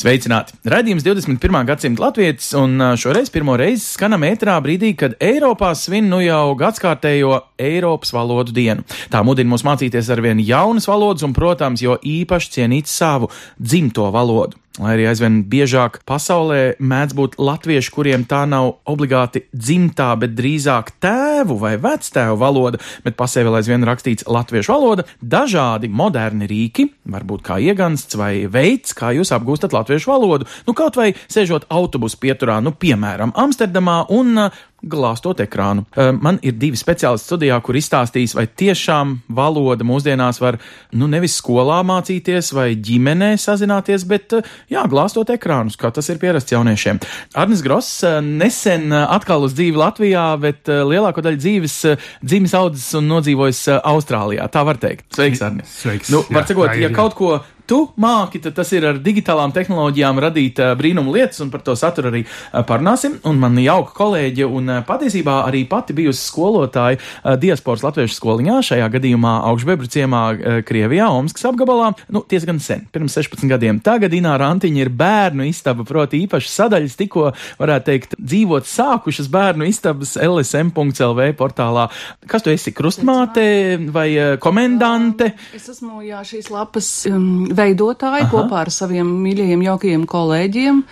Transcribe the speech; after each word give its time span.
Sveicināti! 0.00 0.54
Radījums 0.64 1.04
21. 1.04 1.58
gadsimta 1.68 2.06
latvietis, 2.06 2.46
un 2.56 2.80
šoreiz 2.96 3.28
pirmo 3.32 3.52
reizi 3.60 3.82
skanam 3.84 4.22
ētrā 4.24 4.54
brīdī, 4.64 4.94
kad 4.96 5.18
Eiropā 5.20 5.74
svin 5.76 6.08
nu 6.08 6.22
jau 6.24 6.54
gadskārtējo 6.56 7.34
Eiropas 7.60 8.14
valodu 8.16 8.54
dienu. 8.56 8.86
Tā 9.12 9.20
mudina 9.26 9.52
mūs 9.52 9.66
mācīties 9.66 10.08
ar 10.08 10.22
vien 10.24 10.40
jaunas 10.40 10.88
valodas, 10.88 11.26
un, 11.26 11.36
protams, 11.36 11.84
jo 11.84 11.98
īpaši 12.00 12.54
cienīt 12.56 12.88
savu 12.88 13.28
dzimto 13.60 14.08
valodu. 14.14 14.56
Lai 14.80 14.94
arī 14.96 15.04
aizvien 15.10 15.42
biežāk 15.44 15.98
pasaulē 16.08 16.78
mēdz 16.80 17.16
būt 17.18 17.34
latvieši, 17.36 17.90
kuriem 17.92 18.22
tā 18.28 18.46
nav 18.48 18.78
obligāti 18.88 19.42
dzimtā, 19.52 20.14
bet 20.22 20.32
drīzāk 20.38 20.94
tēvu 21.04 21.58
vai 21.60 21.74
vectēvu 21.80 22.38
valoda, 22.40 22.80
bet 23.04 23.18
pasē 23.18 23.44
vēl 23.44 23.58
aizvien 23.58 23.84
rakstīts 23.84 24.24
latviešu 24.24 24.72
valoda, 24.72 25.04
dažādi 25.20 25.90
moderni 25.92 26.48
rīki, 26.48 26.88
varbūt 27.12 27.44
kā 27.44 27.58
iegansts 27.60 28.16
vai 28.16 28.46
veids, 28.48 28.96
kā 28.96 29.12
jūs 29.18 29.34
apgūstat 29.36 29.76
latviešu 29.76 30.14
valodu, 30.14 30.48
nu 30.64 30.76
kaut 30.78 30.96
vai 30.96 31.10
sēžot 31.28 31.68
autobusu 31.68 32.16
pieturā, 32.24 32.56
nu 32.64 32.72
piemēram 32.72 33.36
Amsterdamā 33.36 34.06
un 34.16 34.46
glāstot 34.82 35.42
ekrānu. 35.44 35.84
Man 36.20 36.38
ir 36.46 36.56
divi 36.60 36.78
speciālisti 36.78 37.30
studijā, 37.30 37.58
kur 37.64 37.78
izstāstīs, 37.78 38.34
vai 38.36 38.46
tiešām 38.48 39.18
valoda 39.36 39.86
mūsdienās 39.86 40.40
var 40.42 40.58
nu 40.96 41.08
nevis 41.10 41.36
skolā 41.40 41.80
mācīties 41.86 42.52
vai 42.56 42.68
ģimenē 42.76 43.32
sazināties, 43.40 44.06
bet 44.08 44.34
jā, 44.72 44.84
glāstot 44.90 45.30
ekrānus, 45.34 45.78
kā 45.80 45.92
tas 45.94 46.08
ir 46.12 46.20
pierasts 46.22 46.54
jauniešiem. 46.54 47.00
Arnis 47.40 47.64
Gross 47.66 48.02
nesen 48.24 48.92
atkal 48.92 49.46
uz 49.46 49.56
dzīvi 49.58 49.80
Latvijā, 49.80 50.26
bet 50.40 50.70
lielāko 50.70 51.24
daļu 51.24 51.40
dzīves 51.40 51.78
dzimis, 52.24 52.56
audzis 52.58 52.90
un 52.98 53.10
nodzīvojis 53.10 53.66
Austrālijā. 53.78 54.48
Tā 54.52 54.64
var 54.66 54.80
teikt. 54.80 55.08
Sveiks, 55.14 55.44
Arnis! 55.44 55.78
Sveiks. 55.80 56.12
Nu, 56.12 56.24
var 56.30 56.46
Jā, 56.50 56.76
ir, 56.76 56.84
ja 56.86 56.90
jā. 56.90 56.96
kaut 56.96 57.16
ko 57.18 57.38
tu 57.70 57.80
māki, 58.00 58.40
tad 58.42 58.56
tas 58.58 58.70
ir 58.74 58.86
ar 58.88 58.98
digitālām 59.02 59.52
tehnoloģijām 59.54 60.20
radīt 60.24 60.58
uh, 60.62 60.72
brīnumu 60.78 61.14
lietas, 61.14 61.38
un 61.44 61.52
par 61.52 61.62
to 61.66 61.76
saturu 61.78 62.10
arī 62.10 62.24
uh, 62.26 62.62
parunāsim. 62.66 63.18
Un 63.28 63.38
man 63.38 63.58
jauka 63.62 63.94
kolēģe, 63.94 64.46
un 64.46 64.72
uh, 64.72 64.80
patiesībā 64.86 65.40
arī 65.46 65.62
pati 65.70 65.94
bijusi 65.96 66.24
skolotāja 66.24 66.98
diasporas 67.40 67.84
latviešu 67.84 68.16
skoliņā, 68.16 68.56
šajā 68.66 68.86
gadījumā 68.94 69.32
augšbebru 69.50 69.88
ciemā 69.90 70.22
Krievijā, 70.66 71.08
Omskas 71.14 71.46
apgabalā, 71.50 71.90
nu, 72.12 72.22
diezgan 72.30 72.58
sen, 72.62 72.86
pirms 72.92 73.14
16 73.18 73.46
gadiem. 73.50 73.80
Tagad 73.84 74.14
Ināra 74.16 74.50
Antiņa 74.54 74.82
ir 74.82 74.90
bērnu 74.94 75.46
istaba, 75.48 75.84
proti 75.86 76.22
īpašas 76.24 76.56
sadaļas, 76.62 76.96
tikko, 76.98 77.28
varētu 77.60 77.86
teikt, 77.90 78.16
dzīvot 78.18 78.68
sākušas 78.68 79.30
bērnu 79.32 79.68
istabas 79.68 80.16
lsm.lv 80.20 81.28
portālā. 81.38 81.86
Kas 82.30 82.46
tu 82.46 82.52
esi, 82.52 82.74
krustmāte 82.76 83.44
vai 83.92 84.08
komendante? 84.42 85.32
Es 85.56 85.68
esmu 85.72 86.02
jā, 86.06 86.22
šīs 86.26 86.50
lapas 86.52 86.90
um, 87.10 87.50
veidotāja 87.60 88.24
Aha. 88.26 88.30
kopā 88.32 88.64
ar 88.64 88.72
saviem 88.74 89.08
mīļajiem, 89.24 89.66
jaukajiem 89.68 90.06
kolēģiem. 90.10 90.84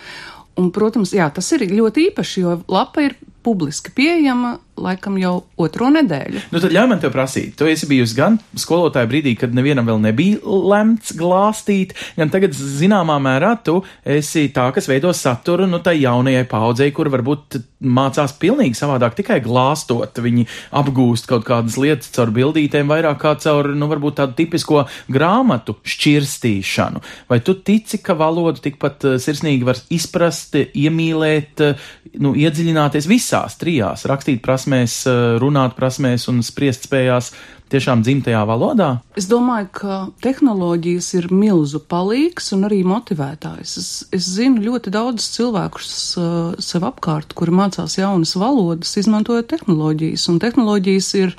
Un, 0.59 0.71
protams, 0.75 1.13
jā, 1.15 1.29
tas 1.31 1.47
ir 1.55 1.67
ļoti 1.71 2.09
īpaši, 2.09 2.41
jo 2.43 2.57
lapa 2.71 3.05
ir 3.07 3.15
publiski 3.43 3.93
pieejama 3.95 4.57
laikam 4.79 5.17
jau 5.19 5.33
otro 5.59 5.89
nedēļu. 5.93 6.45
Nu, 6.53 6.61
tad 6.61 6.73
ļauj 6.73 6.89
man 6.91 7.01
te 7.01 7.11
prasīt. 7.13 7.55
Tu 7.59 7.67
esi 7.71 7.89
bijusi 7.89 8.17
gan 8.17 8.37
skolotāja 8.59 9.09
brīdī, 9.09 9.35
kad 9.39 9.55
nevienam 9.55 9.87
vēl 9.89 10.01
nebija 10.03 10.39
lemts 10.43 11.13
glāstīt, 11.19 11.95
gan 12.17 12.31
tagad 12.33 12.55
zināmā 12.55 13.19
mērā 13.23 13.55
tu 13.65 13.79
esi 14.07 14.47
tā, 14.55 14.69
kas 14.75 14.89
veido 14.89 15.11
saturu 15.15 15.67
nu, 15.69 15.81
tai 15.83 15.97
jaunajai 15.99 16.45
paudzei, 16.49 16.91
kur 16.95 17.11
varbūt 17.11 17.59
mācās 17.79 18.33
pilnīgi 18.39 18.77
savādāk, 18.77 19.15
tikai 19.19 19.39
glāstot. 19.43 20.19
Viņi 20.23 20.45
apgūst 20.79 21.29
kaut 21.29 21.45
kādas 21.47 21.77
lietas 21.79 22.11
caur 22.15 22.33
bildītēm, 22.35 22.89
vairāk 22.91 23.21
kā 23.21 23.35
caur, 23.43 23.71
nu, 23.75 23.89
varbūt 23.91 24.19
tādu 24.19 24.37
tipisko 24.39 24.85
grāmatu 25.11 25.77
šķirstīšanu. 25.87 27.03
Vai 27.31 27.39
tu 27.45 27.55
tici, 27.55 28.01
ka 28.03 28.15
valodu 28.19 28.63
tikpat 28.63 29.07
eh, 29.07 29.19
sirsnīgi 29.21 29.67
var 29.67 29.79
izprast, 29.93 30.57
iemīlēt, 30.59 31.63
eh, 31.63 31.89
nu, 32.19 32.33
iedziļināties 32.39 33.07
visās 33.29 33.59
trijās 33.61 34.07
rakstīt 34.09 34.41
prasmēs? 34.41 34.89
prasmēs, 35.05 35.37
runāt 35.39 35.75
prasmēs 35.77 36.27
un 36.29 36.41
spriest 36.43 36.87
spējās 36.87 37.31
tiešām 37.69 38.01
dzimtajā 38.01 38.41
valodā? 38.49 39.01
Es 39.15 39.27
domāju, 39.29 39.67
ka 39.71 39.97
tehnoloģijas 40.23 41.13
ir 41.19 41.29
milzu 41.31 41.79
palīgs 41.79 42.51
un 42.55 42.65
arī 42.65 42.81
motivētājs. 42.83 43.77
Es, 43.77 43.89
es 44.11 44.27
zinu 44.39 44.63
ļoti 44.65 44.89
daudz 44.91 45.29
cilvēkus 45.35 45.93
uh, 46.17 46.57
sev 46.59 46.87
apkārt, 46.89 47.33
kuri 47.37 47.53
mācās 47.53 47.99
jaunas 47.99 48.35
valodas, 48.35 48.97
izmantojot 48.97 49.49
tehnoloģijas, 49.53 50.27
un 50.33 50.41
tehnoloģijas 50.41 51.13
ir 51.21 51.35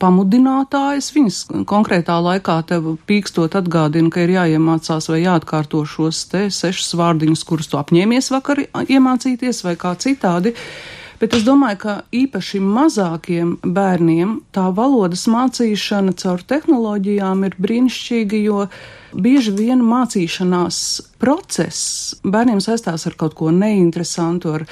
pamudinātājas. 0.00 1.12
Viņas 1.12 1.40
konkrētā 1.68 2.18
laikā 2.24 2.58
tev 2.68 2.94
pīkstot 3.08 3.56
atgādina, 3.60 4.10
ka 4.12 4.24
ir 4.24 4.36
jāiemācās 4.36 5.12
vai 5.12 5.22
jāatkārto 5.22 5.84
šos 5.88 6.26
te 6.32 6.46
sešus 6.52 6.96
vārdiņus, 6.96 7.44
kurus 7.48 7.72
tu 7.72 7.80
apņēmies 7.80 8.32
vakar 8.32 8.64
iemācīties 8.88 9.64
vai 9.68 9.76
kā 9.80 9.96
citādi. 10.00 10.56
Bet 11.16 11.32
es 11.32 11.46
domāju, 11.46 11.78
ka 11.80 11.92
īpaši 12.12 12.58
mazākiem 12.60 13.54
bērniem 13.64 14.34
tā 14.52 14.66
valodas 14.76 15.24
mācīšana 15.32 16.12
caur 16.20 16.42
tehnoloģijām 16.44 17.46
ir 17.48 17.56
brīnišķīga, 17.62 18.40
jo 18.44 18.66
bieži 19.16 19.54
vien 19.56 19.80
mācīšanās 19.80 20.80
process 21.22 22.18
bērniem 22.20 22.60
saistās 22.60 23.06
ar 23.08 23.16
kaut 23.16 23.36
ko 23.38 23.48
neinteresantu, 23.54 24.52
ar, 24.58 24.66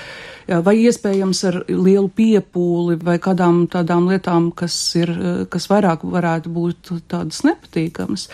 vai 0.67 0.77
iespējams 0.83 1.41
ar 1.49 1.59
lielu 1.71 2.13
piepūli, 2.13 2.99
vai 3.01 3.17
kādām 3.25 3.65
tādām 3.73 4.11
lietām, 4.13 4.51
kas, 4.53 4.77
ir, 5.01 5.15
kas 5.49 5.71
vairāk 5.73 6.05
varētu 6.05 6.53
būt 6.53 6.93
tādas 7.09 7.41
nepatīkamas 7.49 8.29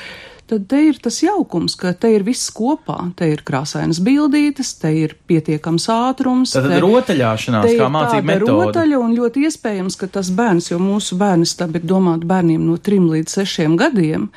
tad 0.50 0.66
te 0.70 0.80
ir 0.88 0.98
tas 1.02 1.20
jaukums, 1.22 1.76
ka 1.78 1.92
te 1.94 2.10
ir 2.14 2.24
viss 2.26 2.50
kopā. 2.54 2.98
Te 3.18 3.28
ir 3.30 3.44
krāsainas 3.46 4.00
bildītes, 4.04 4.72
te 4.82 4.92
ir 5.02 5.14
pietiekams 5.30 5.86
ātrums. 5.94 6.54
Tad 6.56 6.70
rotaļāšanās, 6.82 7.68
kā 7.78 7.90
mācība 7.92 8.26
metode. 8.32 8.56
Rotaļa 8.56 8.98
un 9.00 9.14
ļoti 9.18 9.44
iespējams, 9.48 9.98
ka 10.00 10.10
tas 10.18 10.32
bērns, 10.34 10.72
jo 10.72 10.80
mūsu 10.82 11.18
bērns 11.20 11.54
tam 11.60 11.76
ir 11.78 11.86
domāt 11.86 12.26
bērniem 12.28 12.64
no 12.66 12.78
3 12.90 13.10
līdz 13.14 13.36
6 13.42 13.78
gadiem, 13.80 14.30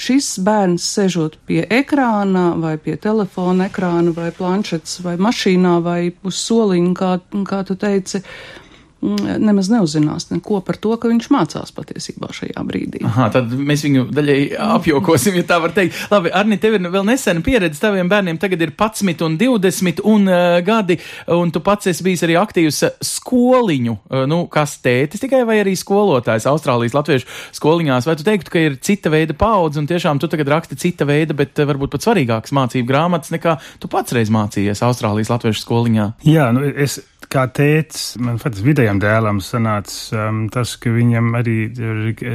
šis 0.00 0.32
bērns 0.44 0.86
sežot 0.96 1.36
pie 1.46 1.62
ekrāna 1.66 2.50
vai 2.60 2.76
pie 2.80 2.96
telefona 3.00 3.68
ekrāna 3.68 4.14
vai 4.16 4.30
planšetes 4.34 5.02
vai 5.04 5.18
mašīnā 5.20 5.76
vai 5.84 6.00
uz 6.26 6.40
soliņa, 6.40 6.94
kā, 6.96 7.12
kā 7.46 7.62
tu 7.68 7.76
teici, 7.80 8.22
nemaz 9.00 9.70
neuzzinās 9.72 10.28
neko 10.30 10.60
par 10.64 10.76
to, 10.80 10.92
ka 11.00 11.08
viņš 11.08 11.28
mācās 11.32 11.72
patiesībā 11.76 12.30
šajā 12.36 12.64
brīdī. 12.68 13.02
Aha, 13.08 13.30
tad 13.32 13.52
mēs 13.56 13.84
viņu 13.86 14.06
daļai 14.12 14.38
apjokosim, 14.76 15.38
ja 15.40 15.46
tā 15.48 15.60
var 15.62 15.72
teikt. 15.76 15.96
Labi, 16.12 16.32
Arni, 16.36 16.58
tev 16.60 16.76
ir 16.76 16.88
vēl 16.92 17.06
nesena 17.08 17.42
pieredze, 17.44 17.80
taviem 17.80 18.10
bērniem 18.10 18.40
tagad 18.40 18.60
ir 18.66 18.74
11 18.76 19.24
un 19.24 19.38
20 19.40 20.02
un, 20.04 20.28
uh, 20.28 20.58
gadi, 20.64 20.98
un 21.32 21.52
tu 21.54 21.62
pats 21.64 21.90
esi 21.90 22.04
bijis 22.04 22.24
arī 22.26 22.36
aktīvs 22.40 22.82
skoliņu, 23.10 23.96
uh, 23.96 24.24
nu, 24.30 24.42
kas 24.52 24.76
tētis 24.84 25.24
tikai 25.24 25.42
vai 25.48 25.60
arī 25.64 25.76
skolotājs 25.78 26.48
Austrālijas 26.50 26.96
latviešu 26.98 27.28
skoliņās. 27.56 28.08
Vai 28.08 28.16
tu 28.20 28.26
teiktu, 28.26 28.52
ka 28.52 28.64
ir 28.68 28.78
cita 28.84 29.12
veida 29.12 29.36
paudze 29.36 29.80
un 29.80 29.88
tiešām 29.88 30.20
tu 30.20 30.28
tagad 30.30 30.52
raksti 30.52 30.78
cita 30.80 31.08
veida, 31.08 31.36
bet 31.36 31.56
uh, 31.56 31.68
varbūt 31.70 31.96
pat 31.96 32.04
svarīgākas 32.04 32.54
mācību 32.56 32.90
grāmatas 32.90 33.32
nekā 33.32 33.56
tu 33.80 33.88
pats 33.92 34.16
reiz 34.16 34.32
mācījies 34.34 34.84
Austrālijas 34.84 35.32
latviešu 35.32 35.64
skoliņā? 35.64 36.10
Jā, 36.28 36.50
nu, 36.56 36.68
es 36.68 37.00
kā 37.30 37.44
tēts, 37.54 38.16
man 38.22 38.40
faktiski 38.42 38.70
vidējam 38.70 39.00
dēlam 39.02 39.40
sanāca 39.44 40.26
um, 40.28 40.42
tas, 40.52 40.74
ka 40.80 40.92
viņam 40.94 41.30
arī 41.38 41.56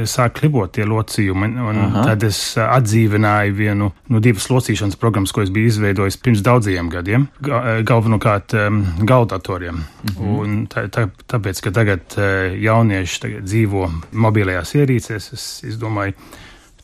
sāk 0.08 0.38
klibot 0.40 0.74
tie 0.76 0.86
locījumi, 0.88 1.50
un 1.60 1.80
Aha. 1.84 2.04
tad 2.10 2.26
es 2.28 2.40
uh, 2.56 2.66
atdzīvināju 2.78 3.56
vienu 3.58 3.90
no 4.12 4.22
divas 4.24 4.48
locīšanas 4.52 4.98
programmas, 5.00 5.34
ko 5.36 5.44
es 5.44 5.52
biju 5.54 5.70
izveidojis 5.72 6.20
pirms 6.22 6.44
daudziem 6.46 6.90
gadiem, 6.92 7.28
ga, 7.44 7.62
galvenokārt 7.86 8.56
um, 8.60 8.82
galdatoriem. 9.06 9.82
Mhm. 10.10 10.36
Un 10.36 10.60
tā, 10.72 10.86
tā, 10.92 11.08
tāpēc, 11.28 11.64
ka 11.66 11.74
tagad 11.76 12.18
jaunieši 12.60 13.22
tagad 13.22 13.48
dzīvo 13.48 13.88
mobilajās 14.26 14.76
ierīcēs, 14.78 15.32
es, 15.36 15.48
es 15.66 15.80
domāju, 15.80 16.16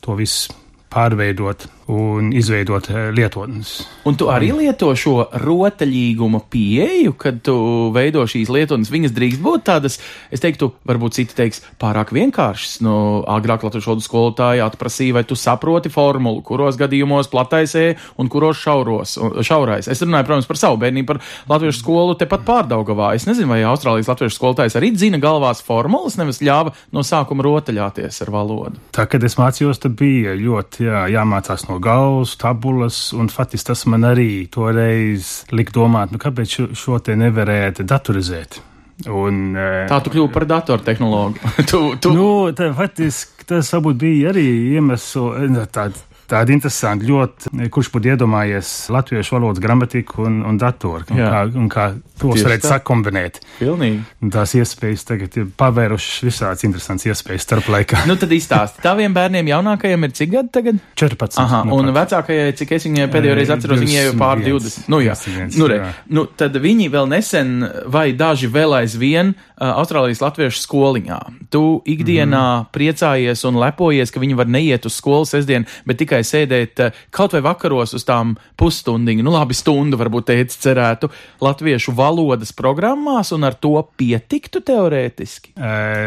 to 0.03 0.17
visu 0.19 0.62
pārveidot 0.93 1.67
un 1.91 2.31
izveidot 2.35 2.87
eh, 2.89 3.09
lietotnes. 3.15 3.73
Un 4.07 4.15
tu 4.19 4.29
arī 4.31 4.51
lieto 4.55 4.91
šo 4.95 5.27
rotaļīguma 5.43 6.43
pieeju, 6.51 7.15
kad 7.19 7.41
tu 7.43 7.55
veido 7.95 8.23
šīs 8.29 8.51
lietotnes. 8.53 8.91
Viņas 8.93 9.15
drīkst 9.15 9.43
būt 9.43 9.65
tādas, 9.67 9.99
es 10.31 10.43
teiktu, 10.43 10.71
varbūt 10.87 11.17
citi 11.17 11.35
teiks, 11.37 11.63
pārāk 11.81 12.13
vienkāršas. 12.15 12.79
Nu, 12.85 12.95
agrāk 13.27 13.65
latviešu 13.65 13.91
valodas 13.91 14.07
skolotāji 14.07 14.63
atprasīja, 14.63 15.17
vai 15.19 15.25
tu 15.27 15.37
saproti 15.39 15.91
formulu, 15.93 16.43
kuros 16.45 16.79
gadījumos 16.79 17.31
plataisē 17.33 17.85
un 18.19 18.31
kuros 18.31 18.61
šauros, 18.63 19.17
šaurais. 19.43 19.89
Es 19.91 20.03
runāju, 20.03 20.29
protams, 20.29 20.49
par 20.49 20.61
savu 20.61 20.79
bērnību, 20.83 21.09
par 21.11 21.21
latviešu 21.51 21.83
skolu 21.83 22.17
tepat 22.19 22.47
pārdaugavā. 22.47 23.13
Es 23.17 23.27
nezinu, 23.27 23.51
vai 23.51 23.61
Austrālijas 23.67 24.11
latviešu 24.11 24.39
skolotājs 24.39 24.79
arī 24.79 24.93
zina 24.99 25.19
galvās 25.23 25.63
formulas, 25.65 26.17
nevis 26.19 26.41
ļāva 26.43 26.75
no 26.95 27.03
sākuma 27.07 27.43
rotaļāties 27.45 28.23
ar 28.23 28.33
valodu. 28.33 28.79
Tā, 28.95 29.07
kad 29.09 29.23
es 29.23 29.35
mācījos, 29.39 29.81
tad 29.83 29.97
bija 29.99 30.35
ļoti 30.39 30.82
jā, 30.83 31.05
jāmācās 31.13 31.65
no 31.69 31.79
galvas, 31.83 32.35
tabulas, 32.39 32.99
un 33.15 33.31
faktiski 33.31 33.71
tas 33.71 33.85
man 33.91 34.05
arī 34.07 34.45
toreiz 34.51 35.41
lika 35.55 35.75
domāt, 35.75 36.13
nu 36.13 36.21
kāpēc 36.21 36.57
šo, 36.57 36.69
šo 36.77 37.01
te 37.03 37.17
nevarētu 37.19 37.87
datorizēt. 37.87 38.61
Un, 39.09 39.57
tā 39.89 39.97
tu 40.05 40.13
kļūsi 40.13 40.31
par 40.31 40.45
datortehnologu. 40.47 41.53
tu, 41.71 41.81
tu... 41.99 42.13
Nu, 42.15 42.27
tā, 42.55 42.69
faktiski 42.77 43.47
tas 43.49 43.71
varbūt 43.73 43.99
bija 43.99 44.31
arī 44.31 44.45
iemesls, 44.77 45.67
tāds 45.73 46.05
Tāda 46.29 46.53
interesanta, 46.55 47.05
ļoti, 47.07 47.69
kurš 47.73 47.89
būtu 47.93 48.13
iedomājies 48.13 48.71
latviešu 48.93 49.37
valodas 49.37 49.63
gramatiku 49.63 50.23
un, 50.27 50.41
un 50.47 50.59
datoru, 50.61 51.05
un 51.11 51.19
kā, 51.19 51.41
un 51.63 51.69
kā 51.71 51.87
tos 52.19 52.37
Tieši 52.37 52.47
varētu 52.47 52.65
tā. 52.65 52.71
sakombinēt. 52.77 53.39
Pilnīgi. 53.57 53.99
Tās 54.33 54.53
iespējas 54.57 55.05
tagad 55.09 55.37
ir 55.39 55.49
pavērušas 55.59 56.23
visādas 56.27 56.65
interesantas 56.67 57.09
iespējas 57.09 57.47
starp 57.47 57.69
laikā. 57.73 58.03
nu 58.09 58.15
tad 58.19 58.31
izstāsti, 58.35 58.83
taviem 58.85 59.15
bērniem 59.15 59.49
jaunākajiem 59.51 60.07
ir 60.07 60.15
cik 60.19 60.33
gadi 60.35 60.53
tagad? 60.59 60.81
14. 60.99 61.41
Aha, 61.43 61.63
nu, 61.67 61.79
un 61.79 61.91
pat. 61.91 61.99
vecākajai, 62.03 62.53
cik 62.59 62.75
es 62.77 62.87
viņai 62.87 63.09
pēdējo 63.13 63.37
reizi 63.39 63.55
atceros, 63.57 63.81
viņai 63.83 64.05
jau 64.07 64.15
pār 64.21 64.43
20. 64.45 64.89
Nu 64.93 65.01
jā, 65.03 65.17
viens, 65.27 65.57
nu, 65.59 65.69
re, 65.71 65.79
jā. 65.81 65.91
nu 66.15 66.25
tad 66.39 66.55
viņi 66.63 66.89
vēl 66.93 67.09
nesen, 67.11 67.55
vai 67.91 68.05
daži 68.17 68.51
vēl 68.53 68.77
aizvien, 68.83 69.33
uh, 69.33 69.73
Austrālijas 69.73 70.21
latviešu 70.23 70.61
skoliņā. 70.63 71.19
Tu 71.53 71.63
ikdienā 71.95 72.43
mm. 72.43 72.69
priecājies 72.75 73.43
un 73.49 73.59
lepojies, 73.61 74.13
ka 74.13 74.21
viņi 74.21 74.37
var 74.37 74.49
neiet 74.51 74.85
uz 74.87 74.97
skolu 74.99 75.27
sestdien, 75.29 75.65
bet 75.89 75.99
tikai 76.01 76.12
tikai 76.13 76.21
sēdēt 76.27 76.83
eh, 76.83 77.01
kaut 77.13 77.33
vai 77.33 77.41
vakaros 77.45 77.95
uz 77.97 78.05
tām 78.05 78.35
pusstundiņu, 78.59 79.25
nu 79.25 79.33
labi, 79.33 79.57
stundu 79.57 79.97
varbūt 79.97 80.29
teicis 80.29 80.61
cerētu 80.61 81.09
latviešu 81.43 81.93
valodas 81.97 82.53
programmās, 82.53 83.33
un 83.33 83.47
ar 83.47 83.57
to 83.57 83.75
pietiktu 83.97 84.61
teorētiski? 84.65 85.55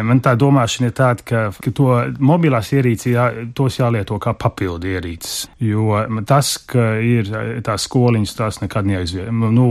Man 0.06 0.20
tā 0.24 0.36
domāšana 0.38 0.90
ir 0.90 0.96
tāda, 0.96 1.26
ka, 1.26 1.42
ka 1.62 1.72
to 1.74 1.90
mobilās 2.20 2.72
ierīces, 2.76 3.10
jā, 3.12 3.26
tos 3.56 3.78
jālieto 3.80 4.18
kā 4.22 4.36
papildu 4.38 4.94
ierīces, 4.94 5.48
jo 5.62 5.98
tas, 6.28 6.56
ka 6.70 6.96
ir 7.02 7.30
tās 7.66 7.88
skoliņas, 7.88 8.36
tās 8.38 8.60
nekad 8.62 8.88
neaizviet. 8.88 9.32
Nu, 9.32 9.68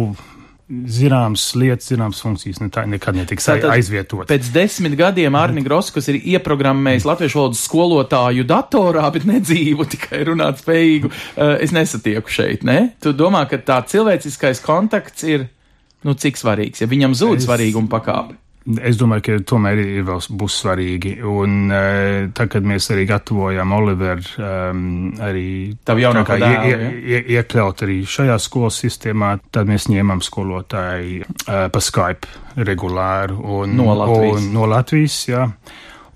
zināmas 0.65 1.43
lietas, 1.57 1.89
zināmas 1.91 2.21
funkcijas 2.23 2.59
ne 2.63 2.71
tā, 2.73 2.85
nekad 2.89 3.17
netiks 3.17 3.47
aizvietotas. 3.53 4.29
Pēc 4.31 4.49
desmit 4.53 4.95
gadiem 4.97 5.37
Arni 5.37 5.61
Gross, 5.65 5.93
kas 5.93 6.09
ir 6.09 6.17
ieprogrammējis 6.17 7.05
latviešu 7.05 7.41
valodas 7.41 7.61
skolotāju 7.67 8.47
datorā, 8.49 9.05
bet 9.13 9.27
nedzīvu, 9.29 9.85
tikai 9.93 10.23
runāt 10.31 10.63
spējīgu, 10.63 11.11
eh, 11.11 11.57
es 11.65 11.75
nesatieku 11.75 12.33
šeit, 12.33 12.65
ne? 12.65 12.95
Tu 13.03 13.13
domā, 13.17 13.45
ka 13.49 13.61
tā 13.61 13.81
cilvēciskais 13.91 14.63
kontakts 14.65 15.27
ir, 15.29 15.45
nu, 16.05 16.17
cik 16.17 16.41
svarīgs, 16.41 16.81
ja 16.81 16.89
viņam 16.89 17.13
zūd 17.17 17.43
es... 17.43 17.47
svarīguma 17.49 17.91
pakāpe? 17.91 18.39
Es 18.65 18.97
domāju, 18.97 19.21
ka 19.27 19.33
tomēr 19.51 19.77
ir 19.83 20.05
vēl 20.07 20.23
būs 20.41 20.55
svarīgi. 20.63 21.11
Un 21.29 21.67
uh, 21.69 22.25
tad, 22.33 22.49
kad 22.55 22.65
mēs 22.65 22.87
arī 22.95 23.03
gatavojām 23.11 23.75
Oliveru, 23.77 24.25
um, 24.41 25.11
arī 25.21 25.45
tā 25.85 25.93
jaunākā 26.01 26.39
ie, 26.39 26.49
ie, 26.49 26.79
ie, 27.13 27.19
iekļaut 27.37 27.85
arī 27.85 27.99
šajā 28.09 28.39
skolas 28.41 28.81
sistēmā, 28.81 29.35
tad 29.53 29.69
mēs 29.69 29.85
ņēmām 29.93 30.25
skolotāju 30.25 31.29
uh, 31.29 31.67
pa 31.69 31.83
Skype 31.83 32.65
regulāru 32.65 33.37
un 33.59 33.77
no 33.77 33.93
Latvijas. 34.01 34.41
Un, 34.41 34.51
no 34.57 34.65
Latvijas 34.73 35.21
jā. 35.29 35.45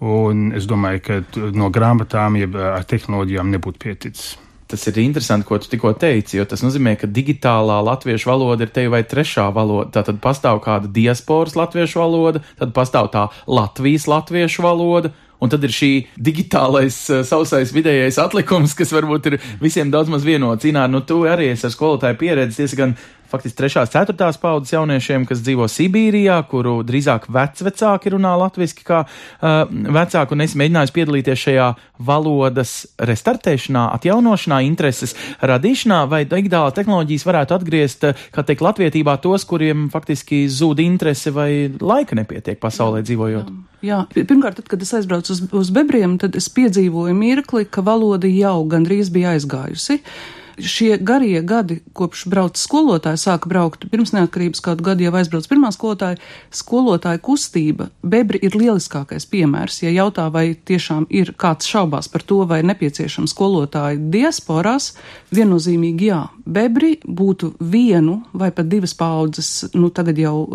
Un 0.10 0.50
es 0.58 0.66
domāju, 0.66 1.06
ka 1.06 1.48
no 1.54 1.70
grāmatām, 1.76 2.40
jeb 2.40 2.58
ar 2.58 2.86
tehnoloģijām 2.90 3.54
nebūtu 3.54 3.84
pieticis 3.84 4.38
tas 4.70 4.86
ir 4.88 5.00
interesanti, 5.02 5.48
ko 5.48 5.58
tu 5.58 5.70
tikko 5.72 5.96
teici, 5.98 6.38
jo 6.38 6.46
tas 6.46 6.62
nozīmē, 6.62 6.94
ka 7.02 7.10
digitālā 7.10 7.80
latviešu 7.88 8.30
valoda 8.30 8.68
ir 8.68 8.74
te 8.74 8.86
vai 8.92 9.02
trešā 9.02 9.48
valoda. 9.56 9.90
Tā 9.96 10.04
tad 10.12 10.20
pastāv 10.22 10.62
kāda 10.66 10.92
diasporas 10.94 11.58
latviešu 11.58 12.04
valoda, 12.04 12.44
tad 12.60 12.76
pastāv 12.76 13.10
tā 13.14 13.26
Latvijas 13.50 14.06
latviešu 14.10 14.66
valoda. 14.66 15.14
Un 15.40 15.48
tad 15.48 15.64
ir 15.64 15.72
šī 15.72 15.92
digitālais, 16.20 16.98
uh, 17.14 17.22
sausais 17.24 17.72
vidējais 17.72 18.18
atlikums, 18.20 18.74
kas 18.76 18.92
varbūt 18.92 19.30
ir 19.32 19.38
visiem 19.64 19.88
daudz 19.92 20.12
maz 20.12 20.26
vienots. 20.28 20.68
Inār, 20.68 20.92
nu 20.92 21.00
tu 21.00 21.22
arī 21.24 21.54
esi 21.54 21.64
ar 21.70 21.72
skolotāju 21.72 22.20
pieredzi 22.20 22.60
diezgan 22.60 22.98
faktiski 23.30 23.58
trešās, 23.60 23.92
ceturtās 23.94 24.40
paudzes 24.42 24.74
jauniešiem, 24.74 25.26
kas 25.30 25.42
dzīvo 25.46 25.68
Sibīrijā, 25.70 26.40
kuru 26.50 26.80
drīzāk 26.88 27.28
vecvecāki 27.34 28.14
runā 28.16 28.34
latviešu 28.42 28.86
kā 28.88 29.04
uh, 29.06 29.62
vecāki, 29.70 30.36
un 30.36 30.46
es 30.46 30.56
mēģināju 30.60 30.96
piedalīties 30.96 31.44
šajā 31.46 31.68
valodas 32.10 32.74
restartēšanā, 33.10 33.86
atjaunošanā, 34.00 34.62
intereses 34.68 35.16
radīšanā, 35.42 36.02
vai 36.12 36.24
digitālā 36.30 36.74
tehnoloģijas 36.76 37.28
varētu 37.30 37.58
atgriezt, 37.60 38.08
uh, 38.10 38.26
kā 38.36 38.46
teikt, 38.48 38.66
latvietībā 38.66 39.20
tos, 39.24 39.46
kuriem 39.50 39.88
faktiski 39.94 40.46
zūd 40.52 40.82
interese 40.84 41.34
vai 41.36 41.52
laika 41.70 42.18
nepietiek 42.20 42.60
pasaulē 42.62 43.04
dzīvojot. 43.06 43.54
Jā, 43.86 44.02
pirmkārt, 44.12 44.58
tad, 44.60 44.68
kad 44.68 44.82
es 44.84 44.92
aizbraucu 44.98 45.32
uz, 45.32 45.46
uz 45.56 45.70
bebriem, 45.72 46.18
tad 46.20 46.36
es 46.36 46.50
piedzīvoju 46.52 47.16
mirkli, 47.16 47.64
ka 47.64 47.86
valoda 47.86 48.28
jau 48.28 48.58
gandrīz 48.68 49.08
bija 49.14 49.38
aizgājusi. 49.38 50.02
Uh, 50.02 50.36
šie 50.62 50.98
garie 51.02 51.42
gadi, 51.46 51.80
kopš 51.94 52.26
brauc 52.32 52.60
skolotāji, 52.60 53.22
sāka 53.22 53.50
braukt 53.52 53.86
pirms 53.92 54.14
neatkarības 54.16 54.64
kādu 54.66 54.86
gadu 54.86 55.06
jau 55.06 55.14
aizbrauc 55.20 55.48
pirmā 55.50 55.72
skolotāja, 55.76 56.20
skolotāja 56.54 57.22
kustība, 57.24 57.90
bebri 58.04 58.42
ir 58.46 58.58
lieliskākais 58.58 59.28
piemērs. 59.30 59.82
Ja 59.84 59.94
jautā, 59.94 60.30
vai 60.34 60.54
tiešām 60.56 61.08
ir 61.10 61.34
kāds 61.40 61.70
šaubās 61.70 62.12
par 62.12 62.26
to, 62.26 62.44
vai 62.50 62.62
nepieciešams 62.68 63.36
skolotāji 63.36 64.02
diasporās, 64.14 64.94
viennozīmīgi 65.36 66.12
jā. 66.12 66.24
Bebri 66.50 66.96
būtu 67.06 67.52
vienu 67.62 68.20
vai 68.34 68.50
pat 68.56 68.70
divas 68.70 68.96
paudzes, 68.98 69.70
nu 69.78 69.92
tagad 69.94 70.18
jau 70.18 70.48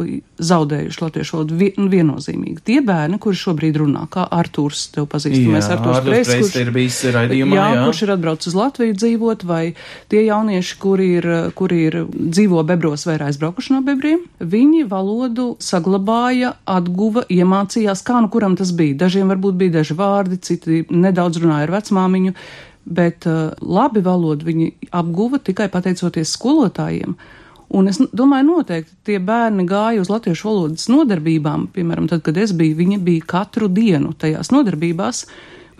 zaudējuši 0.42 1.02
latviešu 1.02 1.36
valodu 1.36 1.70
nu, 1.78 1.86
viennozīmīgi. 1.92 2.64
Tie 2.66 2.80
bērni, 2.84 3.20
kuri 3.22 3.38
šobrīd 3.38 3.78
runā, 3.78 4.06
kā 4.12 4.26
Artūrs, 4.34 4.88
tev 4.94 5.06
pazīstamais 5.12 5.70
Artūrs 5.70 6.02
Preis, 6.04 6.32
kurš 6.32 6.58
ir 6.60 6.72
bijis 6.74 6.98
raidījumā, 7.14 7.58
jā, 7.58 7.68
jā. 7.76 7.86
kurš 7.86 8.02
ir 8.06 8.14
atbraucis 8.16 8.50
uz 8.50 8.58
Latviju 8.58 8.98
dzīvot, 8.98 9.46
vai 9.48 9.62
tie 10.12 10.24
jaunieši, 10.26 10.76
kuri 10.82 11.08
ir, 11.20 11.30
kuri 11.58 11.80
ir 11.88 12.00
dzīvo 12.10 12.66
bebros 12.66 13.06
vai 13.08 13.18
ir 13.20 13.26
aizbraukuši 13.28 13.76
no 13.76 13.82
bebriem, 13.86 14.26
viņi 14.42 14.84
valodu 14.90 15.48
saglabāja, 15.62 16.56
atguva, 16.66 17.24
iemācījās, 17.30 18.02
kā 18.06 18.20
nu 18.24 18.32
kuram 18.34 18.58
tas 18.58 18.74
bija. 18.74 18.98
Dažiem 19.06 19.30
varbūt 19.30 19.58
bija 19.62 19.78
daži 19.80 19.96
vārdi, 19.98 20.42
citi 20.42 20.84
nedaudz 20.90 21.42
runāja 21.42 21.68
ar 21.68 21.76
vecmāmiņu, 21.78 22.34
bet 22.84 23.26
uh, 23.28 23.54
labi 23.60 24.02
valodu 24.04 24.46
viņi 24.48 24.68
apguva 24.94 25.40
tikai 25.42 25.70
pateicoties 25.72 26.34
skolotājiem. 26.36 27.16
Un 27.74 27.88
es 27.90 27.98
domāju, 28.12 28.46
noteikti 28.52 28.94
tie 29.08 29.18
bērni 29.18 29.64
gāja 29.66 30.02
uz 30.04 30.10
latviešu 30.12 30.46
valodas 30.50 30.86
nodarbībām, 30.92 31.68
piemēram, 31.74 32.06
tad, 32.10 32.22
kad 32.26 32.36
es 32.38 32.52
biju, 32.54 32.76
viņi 32.78 33.00
bija 33.02 33.26
katru 33.34 33.70
dienu 33.72 34.12
tajās 34.20 34.52
nodarbībās. 34.54 35.24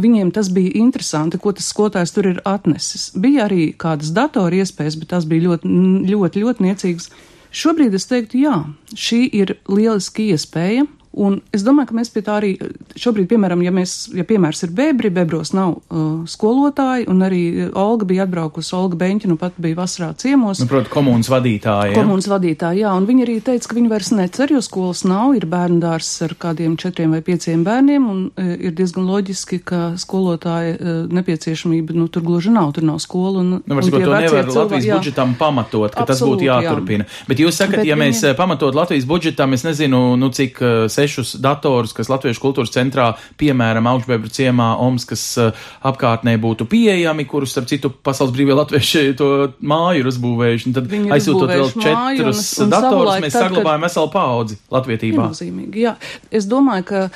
Viņiem 0.00 0.32
tas 0.34 0.48
bija 0.50 0.72
interesanti, 0.80 1.38
ko 1.38 1.52
tas 1.54 1.68
skolotājs 1.70 2.10
tur 2.16 2.26
ir 2.32 2.40
atnesis. 2.48 3.12
Bija 3.14 3.44
arī 3.46 3.68
kādas 3.78 4.10
datora 4.16 4.58
iespējas, 4.58 4.96
bet 4.98 5.12
tās 5.12 5.28
bija 5.30 5.44
ļoti, 5.52 5.70
ļoti, 6.10 6.42
ļoti 6.42 6.66
niecīgas. 6.66 7.12
Šobrīd 7.54 7.94
es 7.94 8.08
teiktu, 8.10 8.40
jā, 8.42 8.56
šī 8.98 9.20
ir 9.30 9.54
lieliski 9.70 10.32
iespēja 10.34 10.88
Un 11.14 11.36
es 11.54 11.62
domāju, 11.62 11.92
ka 11.92 11.96
mēs 11.98 12.10
pie 12.10 12.22
tā 12.26 12.38
arī 12.40 12.50
šobrīd, 12.98 13.28
piemēram, 13.30 13.60
ja, 13.62 13.70
mēs, 13.74 13.92
ja 14.16 14.24
piemērs 14.26 14.64
ir 14.66 14.72
bebri, 14.74 15.12
bebros 15.14 15.52
nav 15.54 15.76
uh, 15.76 16.24
skolotāji, 16.26 17.06
un 17.10 17.22
arī 17.22 17.42
Olga 17.78 18.08
bija 18.08 18.24
atbraukusi, 18.26 18.72
Olga 18.74 18.98
Beņķa, 18.98 19.30
nu 19.30 19.38
pat 19.38 19.54
bija 19.62 19.78
vasarā 19.78 20.10
ciemos. 20.18 20.58
Nu, 20.62 20.66
protams, 20.70 20.90
komunas 20.90 21.30
vadītāja. 21.30 21.94
Komunas 21.94 22.26
vadītāja, 22.30 22.80
jā, 22.82 22.94
un 22.98 23.06
viņa 23.06 23.26
arī 23.28 23.36
teica, 23.46 23.70
ka 23.70 23.78
viņa 23.78 23.92
vairs 23.92 24.10
necer, 24.14 24.54
jo 24.56 24.62
skolas 24.64 25.04
nav, 25.06 25.36
ir 25.38 25.46
bērnu 25.50 25.78
dārs 25.84 26.10
ar 26.26 26.34
kādiem 26.40 26.74
četriem 26.80 27.14
vai 27.14 27.22
pieciem 27.26 27.62
bērniem, 27.66 28.10
un 28.10 28.24
uh, 28.32 28.50
ir 28.58 28.74
diezgan 28.74 29.06
loģiski, 29.06 29.60
ka 29.70 29.82
skolotāja 30.00 30.74
uh, 30.74 31.00
nepieciešamība, 31.14 31.94
nu, 31.94 32.08
tur 32.10 32.26
gluži 32.26 32.50
nav, 32.54 32.74
tur 32.74 32.88
nav 32.90 32.98
skola. 33.04 33.44
Un, 33.44 33.54
nu, 33.54 33.62
un 33.62 33.86
to 33.86 34.02
nevar 34.02 34.50
Latvijas 34.50 34.90
jā, 34.90 34.98
budžetam 34.98 35.38
pamatot, 35.38 35.94
ka 35.94 36.02
Absolūti, 36.02 36.10
tas 36.10 36.26
būtu 36.26 36.48
jāturpina. 36.50 37.06
Jā. 37.06 37.24
Bet 37.30 37.46
jūs 37.46 37.62
sakat, 37.62 37.82
Bet 37.84 37.92
ja 37.92 37.98
viņi... 37.98 38.10
mēs 38.10 38.36
pamatot 38.38 38.74
Latvijas 38.74 39.06
budžetam, 39.08 39.54
es 39.54 39.62
nezinu, 39.66 40.02
nu, 40.18 40.30
cik 40.34 40.58
uh, 40.58 40.74
sešus 41.04 41.34
datorus, 41.42 41.94
kas 41.96 42.10
Latviešu 42.12 42.42
kultūras 42.42 42.72
centrā, 42.74 43.12
piemēram, 43.40 43.86
augšbebra 43.92 44.32
ciemā, 44.32 44.72
Omskas 44.84 45.24
uh, 45.40 45.66
apkārtnē 45.86 46.36
būtu 46.40 46.66
pieejami, 46.70 47.26
kurus, 47.28 47.54
starp 47.54 47.68
citu, 47.70 47.92
pasaules 47.92 48.34
brīvie 48.34 48.56
latvieši 48.56 49.06
to 49.20 49.30
māju 49.60 50.04
ir 50.04 50.10
uzbūvējuši. 50.12 50.74
Tad 50.76 50.92
aizsūtot 51.18 51.52
vēl 51.52 51.72
četrus 51.76 52.44
datorus, 52.72 53.16
mēs 53.24 53.38
saglabājam 53.38 53.88
veselu 53.88 54.12
paudzi 54.14 54.60
latvietībā. 54.74 55.30
Jā. 55.78 55.96
Es 56.34 56.48
domāju, 56.50 56.88
ka 56.90 57.06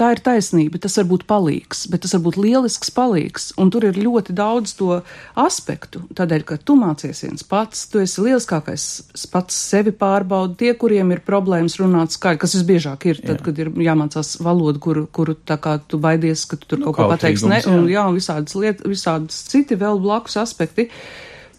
tā 0.00 0.10
ir 0.14 0.22
taisnība. 0.24 0.80
Tas 0.82 0.96
var 1.00 1.08
būt 1.10 1.26
palīgs, 1.30 1.84
bet 1.92 2.04
tas 2.04 2.14
var 2.16 2.24
būt 2.24 2.38
lielisks 2.40 2.92
palīgs. 2.96 3.50
Un 3.60 3.72
tur 3.72 3.86
ir 3.88 3.98
ļoti 4.00 4.34
daudz 4.36 4.74
to 4.78 5.00
aspektu. 5.38 6.02
Tādēļ, 6.16 6.44
ka 6.48 6.58
tu 6.64 6.76
mācies 6.80 7.22
viens 7.26 7.46
pats, 7.46 7.86
tu 7.92 8.02
esi 8.02 8.24
lieliskākais 8.24 8.86
pats 9.32 9.60
sevi 9.70 9.94
pārbaudi. 9.96 10.58
Tie, 10.64 10.72
kuriem 10.80 11.14
ir 11.14 11.24
problēmas 11.26 11.78
runāt 11.80 12.16
skaļi, 12.16 12.40
kas 12.42 12.56
visbiežāk 12.58 13.08
ir, 13.12 13.22
tad, 13.22 13.38
jā. 13.38 13.46
kad 13.48 13.64
ir 13.64 13.72
jāmācās 13.86 14.36
valoda, 14.44 14.80
kuru, 14.82 15.06
kuru 15.12 15.36
tā 15.36 15.60
kā 15.62 15.76
tu 15.86 16.00
baidies, 16.02 16.46
ka 16.48 16.58
tu 16.60 16.72
tur 16.74 16.82
nu, 16.82 16.90
kaut 16.90 17.00
ko 17.00 17.10
pateiksi, 17.12 17.48
ne, 17.50 17.62
un 17.70 17.88
jā, 17.90 18.06
un 18.08 18.16
visādas 18.18 18.56
lietas, 18.58 18.86
visādas 18.88 19.42
citi 19.52 19.78
vēl 19.80 20.00
blakus 20.02 20.38
aspekti. 20.40 20.90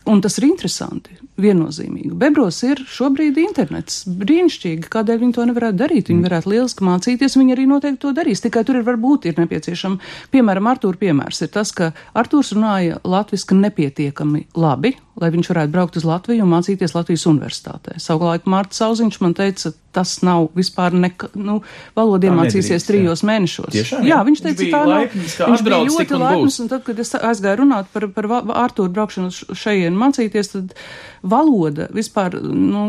Un 0.10 0.22
tas 0.22 0.34
ir 0.40 0.48
interesanti 0.48 1.14
viennozīmīgi. 1.42 2.12
Bebros 2.18 2.58
ir 2.66 2.82
šobrīd 2.90 3.38
internets. 3.42 4.02
Brīnišķīgi, 4.06 4.90
kādēļ 4.92 5.20
viņi 5.22 5.36
to 5.38 5.46
nevarētu 5.50 5.78
darīt. 5.78 6.10
Viņi 6.10 6.20
mm. 6.20 6.28
varētu 6.28 6.52
lieliski 6.54 6.88
mācīties, 6.88 7.38
viņi 7.38 7.56
arī 7.56 7.68
noteikti 7.70 8.02
to 8.04 8.14
darīs. 8.18 8.42
Tikai 8.44 8.64
tur 8.68 8.80
ir 8.80 8.88
varbūt 8.88 9.30
ir 9.30 9.42
nepieciešama, 9.42 10.02
piemēram, 10.34 10.72
Artūra 10.72 11.02
piemērs 11.02 11.44
ir 11.46 11.54
tas, 11.54 11.74
ka 11.76 11.92
Artūrs 12.18 12.54
runāja 12.58 12.98
latviski 13.06 13.58
nepietiekami 13.58 14.48
labi, 14.58 14.96
lai 15.22 15.30
viņš 15.34 15.52
varētu 15.52 15.74
braukt 15.74 16.00
uz 16.00 16.08
Latviju 16.08 16.46
un 16.46 16.54
mācīties 16.56 16.96
Latvijas 16.98 17.28
universitātē. 17.30 17.98
Savulaik 18.02 18.50
Mārta 18.50 18.78
Sauziņš 18.78 19.22
man 19.22 19.36
teica, 19.38 19.74
tas 19.92 20.14
nav 20.24 20.48
vispār 20.56 20.96
neka, 20.96 21.28
nu, 21.36 21.60
valoda 21.98 22.30
iemācīsies 22.30 22.86
trijos 22.88 23.22
jā. 23.22 23.28
mēnešos. 23.28 23.74
Tiešām, 23.76 24.06
jā, 24.08 24.22
viņš 24.24 24.44
teica, 24.46 24.62
viņš 24.64 24.72
tā 24.72 24.82
nav. 24.82 24.94
Laipnis, 24.94 25.36
viņš 25.42 25.66
bija 25.68 25.82
ļoti 25.90 26.22
laipns, 26.22 26.60
un 26.64 26.72
tad, 26.72 26.86
kad 26.88 27.02
es 27.04 27.12
aizgāju 27.20 27.60
runāt 27.66 27.92
par, 27.92 28.08
par 28.16 28.30
Artūru 28.64 28.94
braukšanu 28.96 29.36
šeit 29.36 29.91
mācīties, 30.00 30.54
tad 30.54 30.76
valoda 31.22 31.86
vispār, 31.94 32.34
nu, 32.42 32.84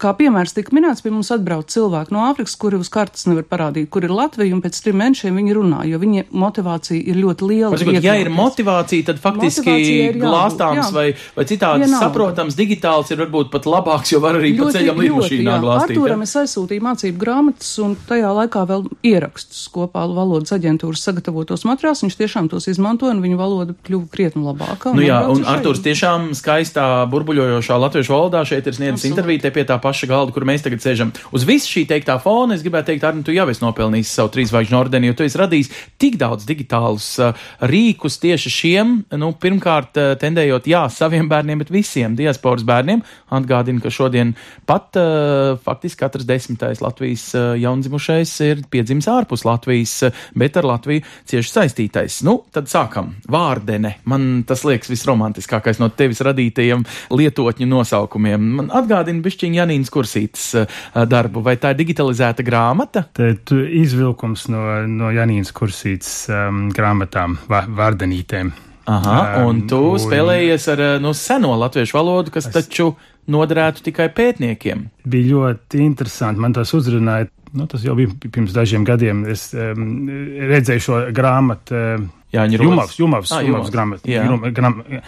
kā 0.00 0.12
piemērs 0.16 0.52
tika 0.56 0.74
minēts, 0.76 1.00
pie 1.04 1.12
mums 1.12 1.30
atbrauc 1.32 1.70
cilvēki 1.72 2.12
no 2.12 2.26
Āfrikas, 2.28 2.56
kuri 2.60 2.76
uz 2.82 2.90
kartas 2.92 3.24
nevar 3.30 3.46
parādīt, 3.48 3.88
kur 3.92 4.04
ir 4.04 4.12
Latvija, 4.12 4.52
un 4.52 4.60
pēc 4.64 4.80
trim 4.84 4.98
mēnešiem 5.00 5.38
viņi 5.40 5.56
runā, 5.56 5.80
jo 5.88 6.00
viņa 6.02 6.26
motivācija 6.36 7.00
ir 7.00 7.20
ļoti 7.22 7.48
liela. 7.48 7.72
Pasakot, 7.72 7.98
ja 8.04 8.16
ir 8.20 8.28
motivācija, 8.32 9.06
tad 9.08 9.22
faktiski 9.22 10.12
glāstāms 10.18 10.92
vai, 10.92 11.06
vai 11.36 11.46
citādi 11.48 11.86
Vienalga. 11.86 12.02
saprotams 12.04 12.58
digitāls 12.58 13.12
ir 13.14 13.22
varbūt 13.24 13.52
pat 13.54 13.68
labāks, 13.70 14.12
jo 14.12 14.20
var 14.24 14.36
arī 14.40 14.52
ļoti, 14.52 14.66
pa 14.66 14.76
ceļam 14.76 15.02
līdmašīnā 15.06 15.56
glāstīt. 15.64 15.96
Artūram 15.96 16.26
es 16.26 16.36
aizsūtīju 16.42 16.86
mācību 16.88 17.22
grāmatas 17.24 17.72
un 17.82 17.96
tajā 18.08 18.34
laikā 18.36 18.66
vēl 18.68 18.86
ierakstus 19.14 19.64
kopā 19.72 20.04
valodas 20.12 20.52
aģentūras 20.52 21.06
sagatavotos 21.08 21.64
materiālus. 21.68 22.04
Viņš 22.04 22.20
tiešām 22.20 22.52
tos 22.52 22.68
izmantoja 22.68 23.16
un 23.16 23.24
viņa 23.24 23.40
valoda 23.40 23.76
kļuva 23.86 24.08
krietni 24.12 24.44
labāka. 24.44 24.92
Nu 24.96 25.04
jā, 25.04 25.22
un 25.32 25.46
Artūrs 25.48 25.82
tiešām 25.84 26.31
skaistā 26.36 26.84
burbuļojošā 27.12 27.78
latviešu 27.82 28.14
valodā 28.14 28.42
šeit 28.48 28.66
ir 28.68 28.76
sniedzis 28.76 29.08
interviju 29.10 29.42
te 29.44 29.52
pie 29.54 29.64
tā 29.68 29.78
paša 29.82 30.08
galda, 30.10 30.34
kur 30.34 30.46
mēs 30.48 30.64
tagad 30.64 30.82
sēžam. 30.84 31.12
Uz 31.34 31.46
visu 31.48 31.70
šī 31.70 31.84
teiktā 31.90 32.18
fona 32.22 32.56
es 32.56 32.64
gribētu 32.64 32.92
teikt, 32.92 33.06
Arni, 33.08 33.24
tu 33.26 33.34
jau 33.34 33.46
esi 33.50 33.64
nopelnījis 33.64 34.14
savu 34.18 34.32
trīsvaigžņu 34.36 34.78
ordeni, 34.78 35.10
jo 35.10 35.18
tu 35.18 35.26
esi 35.26 35.40
radījis 35.40 35.72
tik 36.02 36.18
daudz 36.20 36.46
digitālus 36.48 37.08
uh, 37.22 37.44
rīkus 37.68 38.18
tieši 38.22 38.52
šiem, 38.52 38.94
nu, 39.20 39.32
pirmkārt, 39.42 39.98
uh, 40.00 40.14
tendējot, 40.20 40.68
jā, 40.70 40.84
saviem 40.92 41.28
bērniem, 41.30 41.62
bet 41.64 41.72
visiem 41.74 42.16
diasporas 42.18 42.64
bērniem. 42.68 43.04
Atgādinu, 43.32 43.82
ka 43.84 43.92
šodien 43.92 44.34
pat 44.68 44.98
uh, 45.00 45.58
faktiski 45.62 46.02
katrs 46.02 46.28
desmitais 46.28 46.82
Latvijas 46.84 47.30
jaundzimušais 47.58 48.32
ir 48.46 48.62
piedzimis 48.72 49.08
ārpus 49.10 49.44
Latvijas, 49.46 49.98
bet 50.38 50.56
ar 50.60 50.68
Latviju 50.72 51.04
cieši 51.28 51.52
saistītais. 51.52 52.20
Nu, 52.26 52.38
tad 52.54 52.70
sākam. 52.72 53.14
Vārdene. 53.30 53.96
Man 54.08 54.42
tas 54.48 54.64
liekas 54.66 54.90
visromantiskākais 54.92 55.80
no 55.82 55.90
tevis 55.96 56.21
radītajiem 56.28 56.84
lietotņu 57.12 57.68
nosaukumiem. 57.70 58.48
Man 58.58 58.72
atgādina 58.74 59.24
bišķiņa 59.24 59.62
Janīnas 59.62 59.92
kursītes 59.92 60.48
uh, 60.60 60.82
darbu. 61.08 61.44
Vai 61.44 61.56
tā 61.60 61.74
ir 61.74 61.80
digitalizēta 61.82 62.44
grāmata? 62.46 63.06
Ir 63.22 63.38
izvilkums 63.82 64.48
no, 64.52 64.64
no 64.88 65.12
Janīnas 65.14 65.54
kursītes 65.56 66.12
um, 66.32 66.66
grāmatām, 66.74 67.38
vārdenītēm. 67.50 68.52
Aha, 68.90 69.44
un 69.46 69.62
tu 69.70 69.78
um, 69.92 70.00
spēlējies 70.00 70.64
ar 70.72 70.80
nu, 71.02 71.12
seno 71.14 71.52
latviešu 71.60 71.94
valodu, 71.94 72.32
kas 72.34 72.48
es... 72.50 72.54
taču 72.56 72.88
noderētu 73.30 73.84
tikai 73.86 74.08
pētniekiem. 74.14 74.88
Bija 75.06 75.36
ļoti 75.36 75.84
interesanti. 75.84 76.42
Man 76.42 76.56
tas 76.56 76.74
uzrunāja. 76.74 77.30
Nu, 77.52 77.66
tas 77.68 77.84
jau 77.84 77.94
bija 77.98 78.08
pirms 78.32 78.54
dažiem 78.56 78.84
gadiem. 78.88 79.26
Es 79.30 79.50
um, 79.54 80.08
redzēju 80.50 80.84
šo 80.88 80.98
grāmatu. 81.14 81.76
Uh, 81.76 82.10
Jā, 82.32 82.46
viņa 82.46 82.56
ir 82.56 82.64
Jumavs, 82.64 82.96
Jumavs, 82.96 83.32
ah, 83.36 83.42
Jumavs 83.44 83.72
grāmata. 83.72 85.02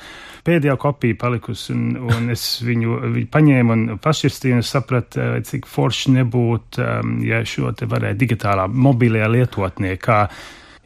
Pēdējā 0.45 0.75
kopija 0.77 1.17
palikusi, 1.17 1.73
un, 1.73 1.95
un 2.05 2.29
es 2.35 2.43
viņu, 2.65 2.99
viņu 3.15 3.29
paņēmu 3.33 3.73
un 3.75 3.85
pašķirstīju, 4.05 4.59
un 4.59 4.67
sapratu, 4.67 5.23
eh, 5.23 5.39
cik 5.49 5.65
forši 5.71 6.13
nebūtu, 6.19 6.85
um, 6.85 7.17
ja 7.25 7.41
šo 7.49 7.73
te 7.77 7.89
varētu 7.89 8.21
digitālā 8.21 8.67
mobilajā 8.69 9.31
lietotnē 9.33 9.95
kā 10.03 10.27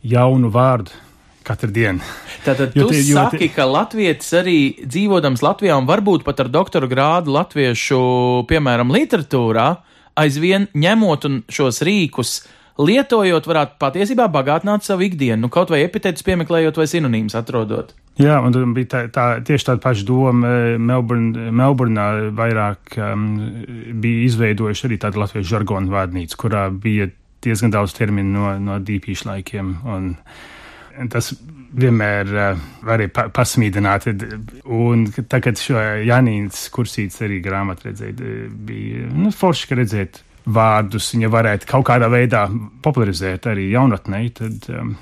jaunu 0.06 0.52
vārdu 0.54 0.94
katru 1.48 1.72
dienu. 1.74 2.04
Tātad 2.44 2.70
tu 2.76 2.86
tie, 2.92 3.02
saki, 3.08 3.40
tie... 3.42 3.50
ka 3.56 3.66
latvietis 3.68 4.30
arī 4.38 4.58
dzīvodams 4.84 5.42
Latvijā 5.44 5.78
un 5.80 5.88
varbūt 5.88 6.26
pat 6.26 6.44
ar 6.44 6.52
doktora 6.52 6.90
grādu 6.90 7.34
latviešu, 7.34 8.00
piemēram, 8.50 8.92
literatūrā, 8.94 9.68
aizvien 10.18 10.68
ņemot 10.76 11.26
šos 11.54 11.82
rīkus, 11.86 12.38
lietojot, 12.78 13.46
varētu 13.48 13.78
patiesībā 13.82 14.28
bagātināt 14.32 14.86
savu 14.86 15.06
ikdienu, 15.08 15.44
nu, 15.46 15.50
kaut 15.52 15.72
vai 15.72 15.82
epitētus 15.84 16.26
piemeklējot 16.26 16.78
vai 16.78 16.86
sinonīmus 16.90 17.36
atrodot. 17.38 17.94
Jā, 18.18 18.40
un 18.42 18.74
bija 18.74 18.90
tā, 18.90 19.00
tā, 19.14 19.26
tieši 19.46 19.68
tāda 19.70 19.82
paša 19.82 20.04
doma. 20.06 20.52
Melburn, 20.82 21.30
Melburnā 21.54 22.08
vairāk 22.34 22.98
um, 22.98 23.28
bija 24.02 24.26
izveidojuši 24.26 24.88
arī 24.88 24.98
tādu 25.04 25.22
latviešu 25.22 25.52
žargonu 25.52 25.92
vārnīcu, 25.94 26.38
kurā 26.40 26.66
bija 26.74 27.06
diezgan 27.46 27.74
daudz 27.74 27.94
terminu 27.94 28.34
no, 28.34 28.54
no 28.58 28.78
dīpīšu 28.82 29.30
laikiem. 29.30 29.70
Un, 29.86 30.08
tas 31.14 31.30
vienmēr 31.78 32.32
uh, 32.34 32.64
varēja 32.86 33.14
pa, 33.14 33.28
pasmīdināt. 33.38 34.08
Un 34.66 35.06
tagad 35.30 35.62
šo 35.62 35.78
Janīnas 36.08 36.66
kursītes 36.74 37.22
arī 37.26 37.38
grāmatu 37.44 37.92
redzēt, 37.92 38.22
bija 38.66 39.06
nu, 39.14 39.30
forši, 39.34 39.70
ka 39.70 39.78
redzēt 39.78 40.22
vārdus, 40.48 41.12
viņa 41.14 41.32
varētu 41.32 41.68
kaut 41.68 41.86
kādā 41.88 42.08
veidā 42.12 42.46
popularizēt 42.84 43.50
arī 43.50 43.70
jaunatnē. 43.72 44.24
Tad, 44.38 44.66
um, 44.74 44.96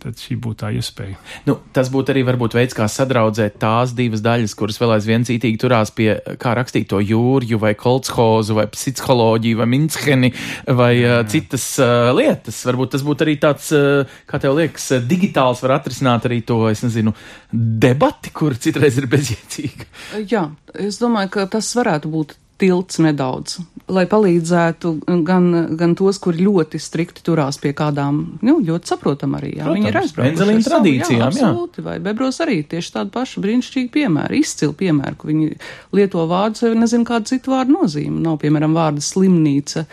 tad 0.00 0.16
šī 0.20 0.36
būtu 0.40 0.62
tā 0.62 0.70
iespēja. 0.76 1.18
Nu, 1.44 1.56
tas 1.76 1.90
būtu 1.92 2.14
arī 2.14 2.22
varbūt 2.24 2.54
veids, 2.56 2.76
kā 2.76 2.86
sadraudzēt 2.90 3.58
tās 3.60 3.92
divas 3.96 4.22
daļas, 4.24 4.54
kuras 4.56 4.80
vēl 4.80 4.94
aizvien 4.96 5.26
cītīgi 5.28 5.60
turās 5.60 5.92
pie, 5.94 6.08
kā 6.40 6.54
rakstīt 6.56 6.88
to 6.92 7.02
jūrju, 7.04 7.60
vai 7.60 7.74
koltshozu, 7.78 8.56
vai 8.56 8.66
psiholoģiju, 8.72 9.60
vai 9.60 9.68
minskeni, 9.74 10.32
vai 10.80 10.92
jā, 10.96 11.04
jā. 11.04 11.20
Uh, 11.20 11.30
citas 11.34 11.68
uh, 11.82 12.10
lietas. 12.16 12.62
Varbūt 12.68 12.94
tas 12.96 13.06
būtu 13.06 13.26
arī 13.26 13.36
tāds, 13.42 13.70
uh, 13.76 14.20
kā 14.30 14.40
tev 14.42 14.56
liekas, 14.58 14.90
uh, 14.96 15.04
digitāls 15.04 15.60
var 15.66 15.76
atrisināt 15.78 16.28
arī 16.28 16.40
to, 16.48 16.62
es 16.72 16.84
nezinu, 16.86 17.14
debati, 17.52 18.32
kur 18.32 18.56
citreiz 18.56 19.00
ir 19.00 19.10
bezjēdzīga. 19.12 19.90
Jā, 20.32 20.48
es 20.80 21.00
domāju, 21.02 21.34
ka 21.36 21.50
tas 21.58 21.74
varētu 21.76 22.12
būt 22.12 22.38
tilts 22.60 23.00
nedaudz, 23.02 23.56
lai 23.90 24.04
palīdzētu 24.10 24.92
gan, 25.26 25.48
gan 25.80 25.94
tos, 25.98 26.20
kuri 26.22 26.44
ļoti 26.46 26.80
strikti 26.82 27.24
turās 27.26 27.58
pie 27.62 27.72
kādām, 27.76 28.20
nu, 28.46 28.58
ļoti 28.66 28.92
saprotam 28.92 29.36
arī, 29.38 29.54
jā, 29.56 29.66
Protams, 29.66 29.78
viņi 29.80 29.90
ir 29.90 30.00
aizbraukuši 30.02 30.46
ar 30.46 30.64
tradīcijām, 30.68 31.20
jā, 31.20 31.28
absolūti, 31.30 31.82
jā. 31.82 31.86
vai 31.88 31.98
Bebros 32.04 32.40
arī 32.44 32.60
tieši 32.70 32.94
tādu 32.96 33.14
pašu 33.16 33.44
brīnišķīgu 33.44 33.92
piemēru, 33.96 34.40
izcilu 34.40 34.76
piemēru, 34.80 35.20
ka 35.20 35.30
viņi 35.30 35.52
lieto 35.96 36.26
vārdus, 36.30 36.66
vai 36.66 36.74
nezinu 36.84 37.08
kādu 37.08 37.32
citu 37.32 37.54
vārdu 37.54 37.78
nozīmi, 37.78 38.20
nav, 38.24 38.40
piemēram, 38.44 38.76
vārda 38.76 39.04
slimnīca. 39.04 39.86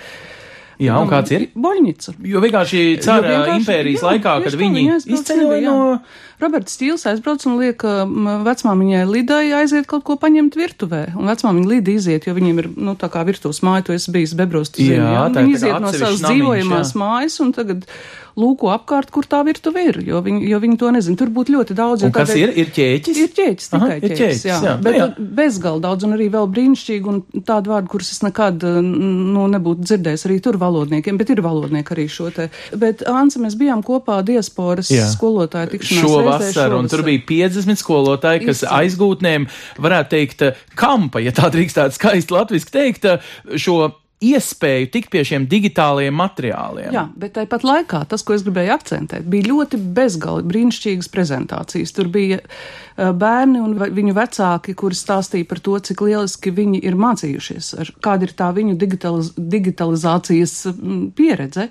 Jā, 0.77 0.97
un 1.01 1.09
kāds 1.09 1.33
ir? 1.33 1.47
Boļņica. 1.57 2.13
Jo 2.29 2.41
vienkārši 2.43 2.81
cara 3.01 3.39
impērijas 3.55 4.03
jā, 4.03 4.11
laikā, 4.11 4.33
kad 4.45 4.57
viņi 4.59 4.83
izceļoja 5.09 5.73
no. 5.73 5.97
Roberts 6.37 6.75
Stīls 6.77 7.07
aizbrauc 7.09 7.41
un 7.49 7.55
liek 7.57 7.81
vecmāmiņai 8.45 9.01
Lidai 9.09 9.41
aiziet 9.57 9.87
kaut 9.89 10.05
ko 10.05 10.19
paņemt 10.21 10.57
virtuvē. 10.59 11.01
Un 11.17 11.31
vecmāmiņa 11.31 11.71
Lida 11.71 11.95
iziet, 11.97 12.27
jo 12.29 12.35
viņiem 12.37 12.61
ir, 12.61 12.69
nu, 12.77 12.93
tā 12.99 13.09
kā 13.13 13.25
virtuves 13.25 13.63
māja, 13.65 13.87
tu 13.87 13.97
esi 13.97 14.13
bijis 14.13 14.35
bebros, 14.37 14.69
tu 14.69 14.83
zini, 14.83 14.99
jā, 14.99 15.15
jā? 15.17 15.25
Viņi 15.33 15.57
iziet 15.57 15.81
no 15.81 15.93
savas 15.95 16.21
dzīvojamās 16.27 16.93
mājas 16.99 17.39
un 17.41 17.55
tagad 17.57 17.89
lūko 18.37 18.69
apkārt, 18.73 19.09
kur 19.13 19.25
tā 19.29 19.39
virtuve 19.47 19.83
ir, 19.89 19.99
jo 20.05 20.21
viņi, 20.23 20.43
jo 20.51 20.59
viņi 20.61 20.77
to 20.79 20.91
nezina. 20.93 21.17
Tur 21.19 21.31
būtu 21.33 21.55
ļoti 21.55 21.77
daudz. 21.77 22.05
Un 22.07 22.13
kas 22.15 22.33
ir? 22.37 22.53
Ir 22.53 22.69
ķēķis? 22.75 23.19
Ir 23.23 23.33
ķēķis, 23.37 23.69
tikai 23.73 23.89
Aha, 23.89 23.97
ķēķis, 24.03 24.21
ķēķis, 24.21 24.45
jā. 24.47 24.59
jā. 24.67 24.75
Bet 24.85 24.97
jā. 24.99 25.07
bezgal 25.39 25.81
daudz 25.83 26.07
un 26.07 26.15
arī 26.17 26.29
vēl 26.33 26.49
brīnišķīgi 26.53 27.11
un 27.11 27.21
tādu 27.47 27.73
vārdu, 27.73 27.91
kurus 27.93 28.13
es 28.13 28.21
nekad, 28.25 28.63
nu, 28.85 29.47
nebūtu 29.53 29.87
dzirdējis 29.89 30.27
arī 30.29 30.39
tur 30.45 30.59
valodniekiem, 30.61 31.19
bet 31.19 31.33
ir 31.33 31.43
valodnieki 31.45 31.95
arī 31.97 32.07
šo 32.13 32.29
te. 32.35 32.49
Bet, 32.77 33.03
Ansa, 33.09 33.41
mēs 33.43 33.57
bijām 33.59 33.83
kopā 33.85 34.19
diasporas 34.27 34.91
jā. 34.93 35.07
skolotāju 35.13 35.73
tikšanās. 35.75 36.05
Šo 36.05 36.25
vasaru, 36.27 36.81
un 36.83 36.91
tur 36.91 37.05
bija 37.07 37.25
50 37.29 37.81
skolotāji, 37.81 38.45
kas 38.45 38.61
Izcim. 38.61 38.73
aizgūtnēm, 38.81 39.47
varētu 39.81 40.13
teikt, 40.13 40.45
kampa, 40.77 41.23
ja 41.25 41.33
tā 41.35 41.49
drīkstētu 41.53 41.97
skaisti 41.97 42.37
latviski 42.37 42.77
teikt, 42.77 43.09
šo 43.57 43.87
iespēju 44.23 44.87
tikt 44.89 45.11
pie 45.13 45.21
šiem 45.27 45.45
digitālajiem 45.49 46.15
materiāliem. 46.17 46.89
Jā, 46.95 47.03
bet 47.21 47.35
tāpat 47.35 47.65
laikā 47.67 48.01
tas, 48.09 48.23
ko 48.25 48.33
es 48.33 48.43
gribēju 48.45 48.73
akcentēt, 48.73 49.27
bija 49.29 49.51
ļoti 49.51 49.77
bezgalīgi 49.93 50.49
brīnišķīgas 50.49 51.09
prezentācijas. 51.13 51.93
Tur 51.93 52.09
bija 52.13 52.39
uh, 52.41 53.11
bērni 53.13 53.61
un 53.61 53.75
viņu 53.77 54.15
vecāki, 54.17 54.73
kuri 54.77 54.97
stāstīja 54.97 55.45
par 55.49 55.61
to, 55.61 55.77
cik 55.89 56.01
lieliski 56.07 56.53
viņi 56.57 56.81
ir 56.89 56.97
mācījušies, 56.97 57.73
kāda 58.05 58.25
ir 58.25 58.33
tā 58.37 58.49
viņu 58.57 58.77
digitaliz 58.81 59.33
digitalizācijas 59.37 60.55
pieredze. 61.17 61.67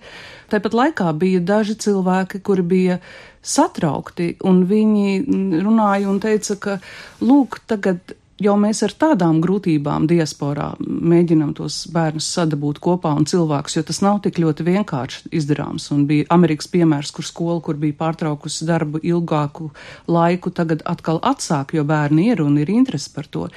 Tāpat 0.53 0.77
laikā 0.79 1.11
bija 1.19 1.41
daži 1.43 1.75
cilvēki, 1.83 2.45
kuri 2.47 2.63
bija 2.63 3.01
satraukti, 3.47 4.37
un 4.47 4.63
viņi 4.71 5.63
runāja 5.67 6.07
un 6.11 6.23
teica, 6.23 6.59
ka, 6.63 6.79
lūk, 7.27 7.59
tagad 7.67 8.15
jau 8.43 8.55
mēs 8.61 8.83
ar 8.85 8.93
tādām 9.01 9.41
grūtībām 9.45 10.07
diasporā 10.11 10.73
mēģinam 10.81 11.55
tos 11.57 11.85
bērnus 11.93 12.29
sadabūt 12.37 12.81
kopā 12.85 13.15
un 13.17 13.27
cilvēkus, 13.29 13.79
jo 13.79 13.85
tas 13.89 14.03
nav 14.05 14.21
tik 14.27 14.41
ļoti 14.43 14.67
vienkārši 14.67 15.33
izdarāms. 15.41 15.89
Un 15.95 16.05
bija 16.11 16.29
Amerikas 16.37 16.71
piemērs, 16.73 17.13
kur 17.17 17.27
skola, 17.27 17.61
kur 17.65 17.81
bija 17.81 17.97
pārtraukusi 18.01 18.69
darbu 18.69 19.03
ilgāku 19.03 19.71
laiku, 20.11 20.53
tagad 20.53 20.85
atkal 20.89 21.21
atsāk, 21.25 21.77
jo 21.77 21.85
bērni 21.89 22.31
ir 22.33 22.45
un 22.45 22.59
ir 22.61 22.73
interesi 22.73 23.13
par 23.15 23.31
to. 23.31 23.49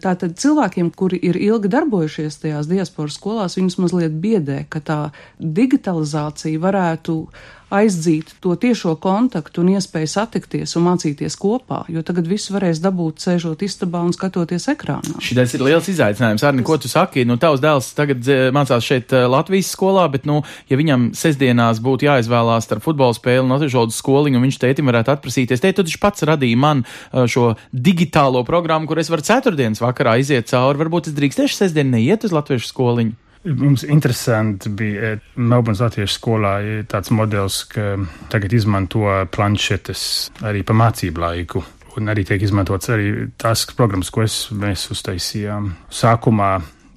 Tātad 0.00 0.36
cilvēkiem, 0.40 0.90
kuri 0.96 1.20
ir 1.30 1.38
ilgi 1.40 1.70
darbojušies 1.72 2.40
tajās 2.42 2.68
diasporas 2.70 3.18
skolās, 3.20 3.58
viņus 3.58 3.78
mazliet 3.82 4.18
biedē, 4.22 4.64
ka 4.72 4.82
tā 4.84 5.00
digitalizācija 5.38 6.60
varētu 6.62 7.22
aizdzīt 7.70 8.34
to 8.42 8.54
tiešo 8.58 8.96
kontaktu 9.00 9.62
un 9.62 9.72
iespēju 9.76 10.10
satikties 10.10 10.74
un 10.78 10.86
mācīties 10.88 11.36
kopā, 11.38 11.84
jo 11.92 12.02
tagad 12.06 12.26
viss 12.30 12.50
varēs 12.50 12.82
dabūt 12.82 13.22
sēžot 13.22 13.62
istabā 13.66 14.02
un 14.04 14.14
skatoties 14.14 14.66
ekrānā. 14.72 15.20
Šis 15.22 15.54
ir 15.56 15.64
liels 15.64 15.88
izaicinājums. 15.92 16.44
Arni, 16.46 16.64
ko 16.66 16.76
tu 16.82 16.90
saki? 16.90 17.24
Nu, 17.28 17.38
tavs 17.40 17.62
dēls 17.62 17.92
tagad 17.96 18.26
eh, 18.26 18.48
mācās 18.54 18.86
šeit 18.86 19.14
eh, 19.14 19.26
Latvijas 19.30 19.70
skolā, 19.76 20.08
bet, 20.10 20.26
nu, 20.28 20.40
ja 20.70 20.78
viņam 20.80 21.10
sestdienās 21.18 21.82
būtu 21.84 22.08
jāizvēlās 22.08 22.66
starp 22.66 22.84
futbola 22.84 23.14
spēli 23.16 23.46
un 23.46 23.54
atvežodu 23.54 23.94
skoliņu, 23.94 24.40
un 24.40 24.48
viņš 24.48 24.60
tētim 24.64 24.90
varētu 24.90 25.14
atprasīties, 25.14 25.62
tēt, 25.62 25.78
tu 25.78 25.86
taču 25.86 26.02
pats 26.02 26.26
radīja 26.26 26.58
man 26.58 26.82
eh, 26.82 27.24
šo 27.30 27.52
digitālo 27.70 28.42
programmu, 28.48 28.90
kur 28.90 28.98
es 29.02 29.12
varu 29.12 29.26
ceturtdienas 29.26 29.82
vakarā 29.82 29.89
iziet 30.20 30.48
cauri. 30.50 30.78
Varbūt 30.78 31.10
es 31.10 31.16
drīkstēšu 31.16 31.56
sestdien 31.56 31.90
neiet 31.90 32.24
uz 32.24 32.32
latviešu 32.32 32.70
skoliņu. 32.70 33.16
Mums 33.44 33.82
interesanti 33.82 34.68
bija 34.68 35.12
eh, 35.12 35.20
Melburnas 35.36 35.80
Latviešu 35.80 36.18
skolā 36.18 36.54
tāds 36.90 37.08
modelis, 37.10 37.62
ka 37.72 37.94
tagad 38.28 38.52
izmanto 38.52 39.06
planšetes 39.32 40.02
arī 40.44 40.60
pa 40.66 40.76
mācību 40.76 41.22
laiku. 41.24 41.62
Un 41.96 42.12
arī 42.12 42.26
tiek 42.28 42.42
izmantots 42.44 42.92
arī 42.92 43.30
tās 43.40 43.64
programmas, 43.76 44.12
ko 44.12 44.26
es, 44.26 44.42
mēs 44.52 44.84
uztaisījām. 44.92 45.72
Sākumā 45.88 46.50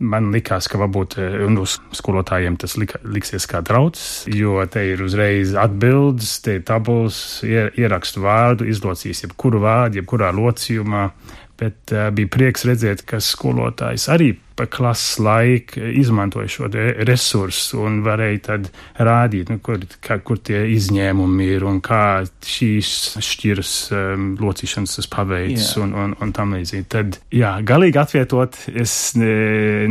man 0.04 0.28
likās, 0.34 0.68
ka 0.68 0.82
varbūt 0.82 1.16
eh, 1.22 1.38
uz 1.64 1.78
skolotājiem 1.96 2.58
tas 2.60 2.76
lika, 2.76 3.00
liksies 3.08 3.48
kā 3.48 3.64
drauds, 3.64 4.26
jo 4.28 4.60
te 4.68 4.84
ir 4.92 5.04
uzreiz 5.06 5.56
atbildes, 5.56 6.42
te 6.44 6.58
ir 6.60 6.68
tabulas, 6.68 7.40
ierakstu 7.48 8.26
vārdu, 8.26 8.68
izlocīs 8.68 9.24
jebkuru 9.24 9.64
vārdu, 9.64 10.02
jebkurā 10.02 10.34
locījumā 10.36 11.08
bet 11.64 11.96
uh, 11.96 12.10
bija 12.16 12.32
prieks 12.38 12.68
redzēt, 12.70 13.08
ka 13.08 13.24
skolotājs 13.24 14.10
arī 14.12 14.34
pa 14.56 14.66
klases 14.70 15.18
laiku 15.20 15.82
izmantoja 15.82 16.50
šo 16.52 16.68
resursu 17.08 17.82
un 17.88 18.02
varēja 18.06 18.42
tad 18.48 18.70
rādīt, 19.02 19.50
nu, 19.50 19.58
kur, 19.64 19.82
kā, 20.04 20.20
kur 20.26 20.38
tie 20.38 20.64
izņēmumi 20.76 21.48
ir 21.56 21.66
un 21.66 21.80
kā 21.84 22.22
šīs 22.46 23.18
šķiras 23.24 23.74
um, 23.98 24.30
locīšanas 24.42 25.00
tas 25.00 25.10
paveids 25.10 25.72
yeah. 25.72 25.84
un, 25.86 25.96
un, 25.98 26.16
un 26.22 26.34
tam 26.36 26.54
līdzīgi. 26.58 26.88
Tad, 26.94 27.20
jā, 27.34 27.56
galīgi 27.66 28.02
atvietot 28.04 28.60
es 28.70 28.96
ne, 29.18 29.34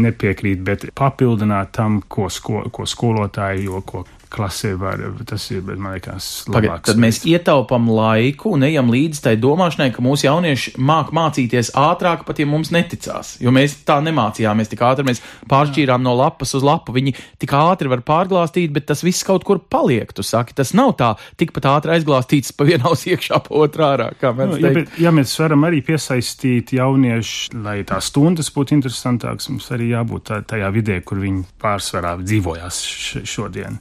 nepiekrītu, 0.03 0.67
bet 0.67 0.89
papildināt 0.99 1.75
tam, 1.75 2.03
ko, 2.07 2.29
sko, 2.31 2.69
ko 2.75 2.87
skolotāji, 2.89 3.67
jo, 3.67 3.83
ko 3.87 4.07
klasē 4.33 4.73
var, 4.81 5.01
tas 5.29 5.45
ir, 5.53 5.63
man 5.67 5.95
liekas, 5.97 6.29
labāks. 6.51 6.87
Tad 6.89 7.01
mēs 7.01 7.21
ietaupam 7.29 7.89
laiku 7.93 8.55
un 8.57 8.65
ejam 8.67 8.91
līdz 8.93 9.23
tai 9.27 9.35
domāšanai, 9.41 9.91
ka 9.95 10.05
mūsu 10.05 10.27
jaunieši 10.29 10.75
māk 10.81 11.13
mācīties 11.15 11.73
ātrāk, 11.79 12.25
pat 12.29 12.41
ja 12.41 12.49
mums 12.49 12.73
neticās. 12.75 13.37
Jo 13.43 13.53
mēs 13.55 13.79
tā 13.89 13.99
nemācījāmies 14.05 14.73
tik 14.73 14.85
ātri, 14.87 15.07
mēs 15.11 15.23
pāršķīrām 15.51 16.05
no 16.05 16.15
lapas 16.19 16.55
uz 16.59 16.67
lapu. 16.67 16.95
Viņi 16.97 17.15
tik 17.43 17.55
ātri 17.57 17.93
var 17.93 18.05
pārglāstīt, 18.07 18.73
bet 18.75 18.89
tas 18.91 19.05
viss 19.05 19.27
kaut 19.27 19.47
kur 19.49 19.61
paliek. 19.61 20.13
Tu 20.13 20.25
saki, 20.27 20.57
tas 20.59 20.73
nav 20.77 20.95
tā 21.01 21.13
tikpat 21.41 21.69
ātri 21.75 21.97
aizglāstīts 21.97 22.55
pa 22.57 22.67
vienu 22.69 22.91
ausu 22.91 23.13
iekšā, 23.13 23.43
pa 23.47 23.57
otru 23.65 23.87
ārā. 23.89 24.11
Nu, 24.23 24.61
ja, 24.61 24.73
bet, 24.75 24.95
ja 25.03 25.13
mēs 25.15 25.35
varam 25.41 25.69
arī 25.69 25.83
piesaistīt 25.87 26.75
jauniešu, 26.79 27.59
lai 27.65 27.81
tās 27.89 28.11
stundas 28.13 28.53
būtu 28.55 28.77
interesantākas, 28.79 29.51
mums 29.53 29.69
arī 29.75 29.93
jābūt 29.93 30.33
tajā 30.51 30.71
vidē, 30.75 31.01
kur 31.07 31.21
viņi 31.23 31.45
pārsvarā 31.63 32.17
dzīvojās 32.23 32.83
šodien 33.29 33.81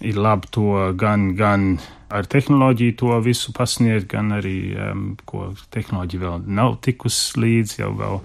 ir 0.00 0.18
labi 0.18 0.50
to 0.54 0.92
gan, 0.98 1.32
gan 1.38 1.78
ar 2.08 2.28
tehnoloģiju 2.30 2.98
to 3.00 3.16
visu 3.24 3.54
pasniegt, 3.56 4.08
gan 4.12 4.32
arī, 4.36 4.58
um, 4.90 5.08
ko 5.28 5.52
tehnoloģija 5.74 6.24
vēl 6.24 6.46
nav 6.60 6.78
tikus 6.84 7.18
līdz 7.36 7.80
jau 7.80 7.90
vēl, 7.98 8.22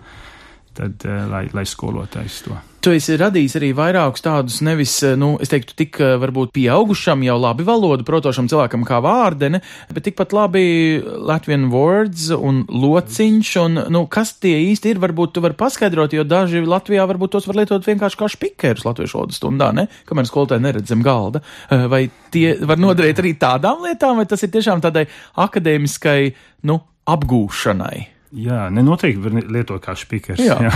tad, 0.78 1.08
uh, 1.08 1.26
lai, 1.32 1.48
lai 1.54 1.66
skolotājs 1.70 2.44
to. 2.48 2.60
Tu 2.84 2.92
esi 2.98 3.16
radījis 3.16 3.54
arī 3.56 3.70
vairākus 3.78 4.26
tādus, 4.26 4.58
nevis, 4.66 4.98
eh, 5.08 5.14
nu, 5.16 5.38
es 5.40 5.48
teiktu, 5.48 5.72
tik 5.80 6.02
eh, 6.04 6.18
varbūt 6.20 6.50
pieaugušam, 6.52 7.22
jau 7.24 7.38
labi 7.40 7.64
valodu 7.64 8.04
protošam 8.04 8.50
cilvēkam 8.52 8.84
kā 8.84 8.98
vārdene, 9.00 9.62
bet 9.96 10.04
tikpat 10.04 10.36
labi 10.36 11.00
Latvian 11.00 11.70
words 11.72 12.26
un 12.36 12.66
lociņš, 12.68 13.54
un, 13.62 13.80
nu, 13.96 14.04
kas 14.12 14.34
tie 14.44 14.58
īsti 14.66 14.92
ir, 14.92 15.00
varbūt 15.00 15.32
tu 15.38 15.46
vari 15.46 15.56
paskaidrot, 15.56 16.18
jo 16.18 16.28
daži 16.28 16.66
Latvijā 16.68 17.08
varbūt 17.08 17.38
tos 17.38 17.48
var 17.48 17.62
lietot 17.62 17.88
vienkārši 17.88 18.20
kā 18.20 18.32
špikerus 18.36 18.84
latviešu 18.90 19.22
valodas 19.22 19.40
stundā, 19.40 19.72
ne? 19.80 19.88
Kamēr 20.10 20.28
skolotāji 20.28 20.68
neredz 20.68 20.92
zem 20.92 21.08
galda. 21.08 21.40
Eh, 21.72 21.88
vai 21.88 22.04
tie 22.36 22.58
var 22.68 22.84
noderēt 22.84 23.24
arī 23.24 23.38
tādām 23.40 23.88
lietām, 23.88 24.20
vai 24.20 24.28
tas 24.28 24.44
ir 24.44 24.52
tiešām 24.52 24.84
tādai 24.84 25.08
akadēmiskai, 25.40 26.34
nu, 26.68 26.82
apgūšanai? 27.08 27.98
Jā, 28.44 28.68
nenoteikti 28.76 29.24
var 29.24 29.44
lietot 29.56 29.80
kā 29.80 29.96
špikers. 29.96 30.44
Jā. 30.44 30.66
jā. 30.68 30.76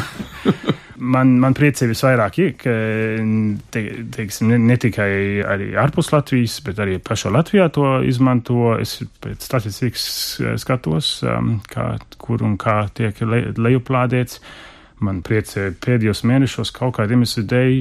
Man, 0.97 1.35
man 1.41 1.53
priecē 1.57 1.85
visvairāk, 1.89 2.37
ir, 2.41 2.53
ka 2.57 2.71
te, 3.73 3.81
teiksim, 4.15 4.49
ne, 4.49 4.57
ne 4.71 4.77
tikai 4.81 5.09
arī 5.45 5.67
ārpus 5.77 6.09
Latvijas, 6.13 6.55
bet 6.65 6.81
arī 6.81 6.97
pašā 7.03 7.29
Latvijā 7.33 7.67
to 7.73 7.97
izmanto. 8.07 8.71
Es 8.81 8.97
pēc 9.21 9.45
statistikas 9.45 10.07
skatos, 10.63 11.11
um, 11.27 11.59
kā, 11.69 11.91
kur 12.21 12.45
un 12.45 12.55
kā 12.61 12.79
tiek 12.97 13.21
le, 13.25 13.43
lejuplādēts. 13.57 14.41
Man 15.05 15.21
priecē 15.25 15.69
pēdējos 15.77 16.23
mēnešos 16.25 16.73
kaut 16.73 16.95
kādā 16.97 17.13
iemesla 17.13 17.45
dēļ 17.51 17.75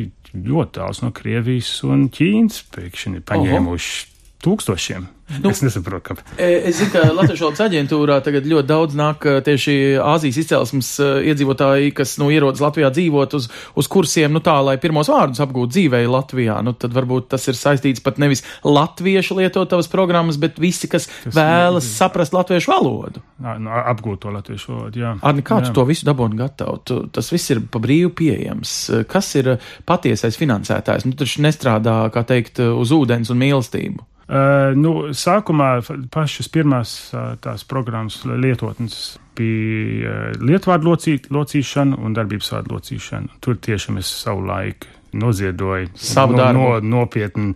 ļoti 0.46 0.76
tāls 0.76 1.00
no 1.00 1.14
Krievijas 1.16 1.72
un 1.88 2.11
Ķīnas 2.12 2.61
pēkšņi 2.74 3.24
paņēmuši 3.31 3.96
Oho 3.96 4.15
tūkstošiem. 4.46 5.11
Nu, 5.42 5.50
es 5.50 5.59
nesaprotu, 5.59 6.04
kāpēc. 6.06 6.28
E, 6.38 6.48
es 6.68 6.76
zinu, 6.78 6.92
ka 6.92 7.00
Latvijas 7.11 7.40
valsts 7.42 7.62
aģentūrā 7.64 8.20
tagad 8.22 8.44
ļoti 8.46 8.68
daudz 8.70 8.94
nāk 8.94 9.24
e, 9.26 9.32
tieši 9.42 9.74
Āzijas 9.98 10.38
izcelsmes 10.38 10.90
e, 11.02 11.09
iedzīvotāji, 11.32 11.90
kas 11.98 12.12
nu, 12.22 12.28
ierodas 12.30 12.62
Latvijā 12.62 12.92
dzīvot 12.94 13.35
uz, 13.35 13.48
uz 13.50 13.90
kursiem, 13.90 14.30
nu 14.37 14.42
tā, 14.44 14.54
lai 14.62 14.76
pirmos 14.78 15.11
vārdus 15.11 15.42
apgūtu 15.42 15.74
dzīvē 15.74 16.04
Latvijā. 16.12 16.61
Nu, 16.62 16.76
tad 16.78 16.94
varbūt 16.94 17.26
tas 17.35 17.48
ir 17.50 17.59
saistīts 17.59 18.04
pat 18.06 18.22
nevis 18.22 18.44
latviešu 18.62 19.40
lietotavas 19.40 19.90
programmas, 19.90 20.38
bet 20.38 20.62
visi, 20.62 20.87
kas, 20.94 21.11
kas 21.26 21.35
vēlas 21.35 21.82
ne, 21.82 21.94
saprast 21.96 22.37
latviešu 22.37 22.76
valodu. 22.76 23.26
Nā, 23.42 23.59
nu, 23.59 23.74
apgūt 23.82 24.22
to 24.22 24.38
latviešu 24.38 24.76
valodu, 24.76 25.06
jā. 25.09 25.14
Arni, 25.26 25.42
kā 25.46 25.59
jā. 25.59 25.68
tu 25.68 25.80
to 25.80 25.90
visu 25.90 26.06
dabūni 26.06 26.38
gatavu? 26.38 26.78
Tu, 26.87 27.02
tas 27.11 27.35
viss 27.35 27.50
ir 27.50 27.66
pa 27.66 27.82
brīvu 27.82 28.14
pieejams. 28.22 28.78
Kas 29.11 29.35
ir 29.42 29.56
patiesais 29.90 30.38
finansētājs? 30.38 31.11
Nu, 31.11 31.18
taču 31.18 31.42
nestrādā, 31.42 32.04
kā 32.14 32.22
teikt, 32.30 32.62
uz 32.62 32.94
ūdens 32.94 33.35
un 33.35 33.42
mīlestību. 33.42 34.12
Uh, 34.26 34.72
nu, 34.74 34.92
sākumā 35.14 35.68
pašas 36.10 36.48
pirmās 36.50 36.96
uh, 37.14 37.36
tās 37.38 37.62
programmas 37.68 38.24
lietotnes 38.26 38.96
bija 39.38 40.10
uh, 40.10 40.40
lietvārdu 40.42 40.88
locī, 40.90 41.14
locīšana 41.30 42.00
un 42.02 42.16
darbības 42.16 42.50
vārdu 42.56 42.74
locīšana. 42.74 43.38
Tur 43.44 43.60
tiešām 43.62 44.00
es 44.00 44.10
savu 44.24 44.42
laiku 44.48 44.90
noziedoju. 45.14 45.92
Savu 45.94 46.34
no, 46.34 46.42
darbu. 46.42 46.64
No, 46.64 46.96
nopietni. 46.98 47.54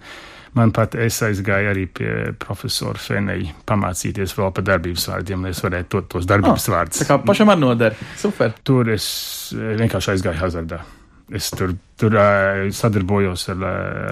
Man 0.54 0.70
pat 0.74 0.94
es 0.98 1.18
aizgāju 1.22 1.70
arī 1.70 1.85
pie 1.94 2.12
profesora 2.42 2.98
Feneja 2.98 3.52
pamācīties 3.66 4.35
vēl 4.38 4.54
par 4.54 4.66
darbības 4.66 5.09
vārdiem, 5.11 5.46
lai 5.46 5.52
es 5.54 5.62
varētu 5.62 5.90
to, 5.94 6.06
tos 6.14 6.30
darbības 6.30 6.70
oh, 6.70 6.74
vārdus. 6.74 7.02
Tā 7.02 7.11
kā 7.11 7.18
pašam 7.22 7.50
ar 7.50 7.59
noder. 7.59 7.98
Super. 8.18 8.54
Tur 8.66 8.94
es 8.94 9.11
vienkārši 9.54 10.16
aizgāju 10.16 10.42
hazardā. 10.42 10.83
Es 11.31 11.51
tur, 11.55 11.77
tur 12.01 12.16
uh, 12.19 12.64
sadarbojos 12.75 13.45
ar, 13.53 13.61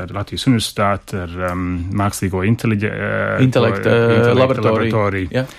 ar 0.04 0.12
Latvijas 0.14 0.46
Universitāti, 0.46 1.18
ar 1.18 1.32
um, 1.50 1.64
Mākslīgo 1.98 2.44
inteliģe, 2.46 2.92
uh, 2.92 3.32
intelektu 3.42 3.90
uh, 3.90 4.30
laboratoriju. 4.38 4.68
laboratoriju. 4.68 5.32
Yeah. 5.34 5.56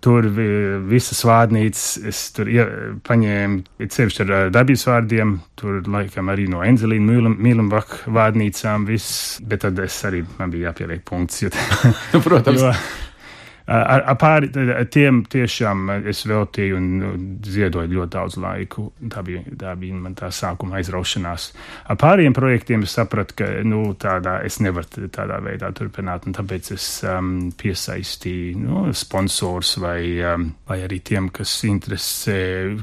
Tur 0.00 0.24
visas 0.88 1.18
vārnīcas, 1.28 1.82
es 2.08 2.20
tur 2.32 2.48
ie, 2.48 2.62
paņēmu 3.04 3.84
sevišķi 3.84 4.22
ar 4.24 4.52
dabības 4.52 4.86
vārdiem, 4.88 5.34
tur 5.60 5.82
laikam 5.92 6.32
arī 6.32 6.46
no 6.48 6.62
Enzelīna 6.64 7.34
Mīlenbach 7.34 8.06
vārnīcām 8.08 8.88
viss, 8.88 9.36
bet 9.44 9.66
tad 9.66 9.76
es 9.84 9.98
arī, 10.08 10.22
man 10.38 10.54
bija 10.54 10.70
jāpieliek 10.70 11.04
punkts. 11.04 11.42
Jo, 11.44 11.52
nu, 12.14 12.22
Protams. 12.26 12.64
Jo, 12.64 12.72
Ar, 13.70 14.02
ar 14.02 14.16
pāri 14.18 14.48
tiem 14.90 15.20
tiešām 15.30 15.92
es 16.10 16.24
veltīju 16.26 16.78
un 16.78 16.88
nu, 16.98 17.10
ziedoju 17.46 17.92
ļoti 17.92 18.12
daudz 18.16 18.38
laiku. 18.42 18.88
Tā 19.12 19.22
bija, 19.26 19.44
tā 19.60 19.76
bija 19.78 19.94
man 19.94 20.16
tā 20.18 20.32
sākuma 20.34 20.80
aizraušanās. 20.80 21.50
Ar 21.86 22.00
pāriem 22.00 22.34
projektiem 22.34 22.82
es 22.86 22.96
sapratu, 22.98 23.36
ka 23.38 23.50
nu, 23.62 23.84
tādā 24.00 24.40
es 24.46 24.58
nevaru 24.64 25.06
tādā 25.14 25.38
veidā 25.44 25.70
turpināt, 25.76 26.26
un 26.26 26.34
tāpēc 26.34 26.72
es 26.74 26.88
um, 27.06 27.32
piesaistīju 27.54 28.58
nu, 28.64 28.84
sponsors 28.96 29.76
vai, 29.78 30.02
um, 30.32 30.50
vai 30.66 30.82
arī 30.88 30.98
tiem, 31.06 31.30
kas 31.34 31.60
interesē 31.68 32.40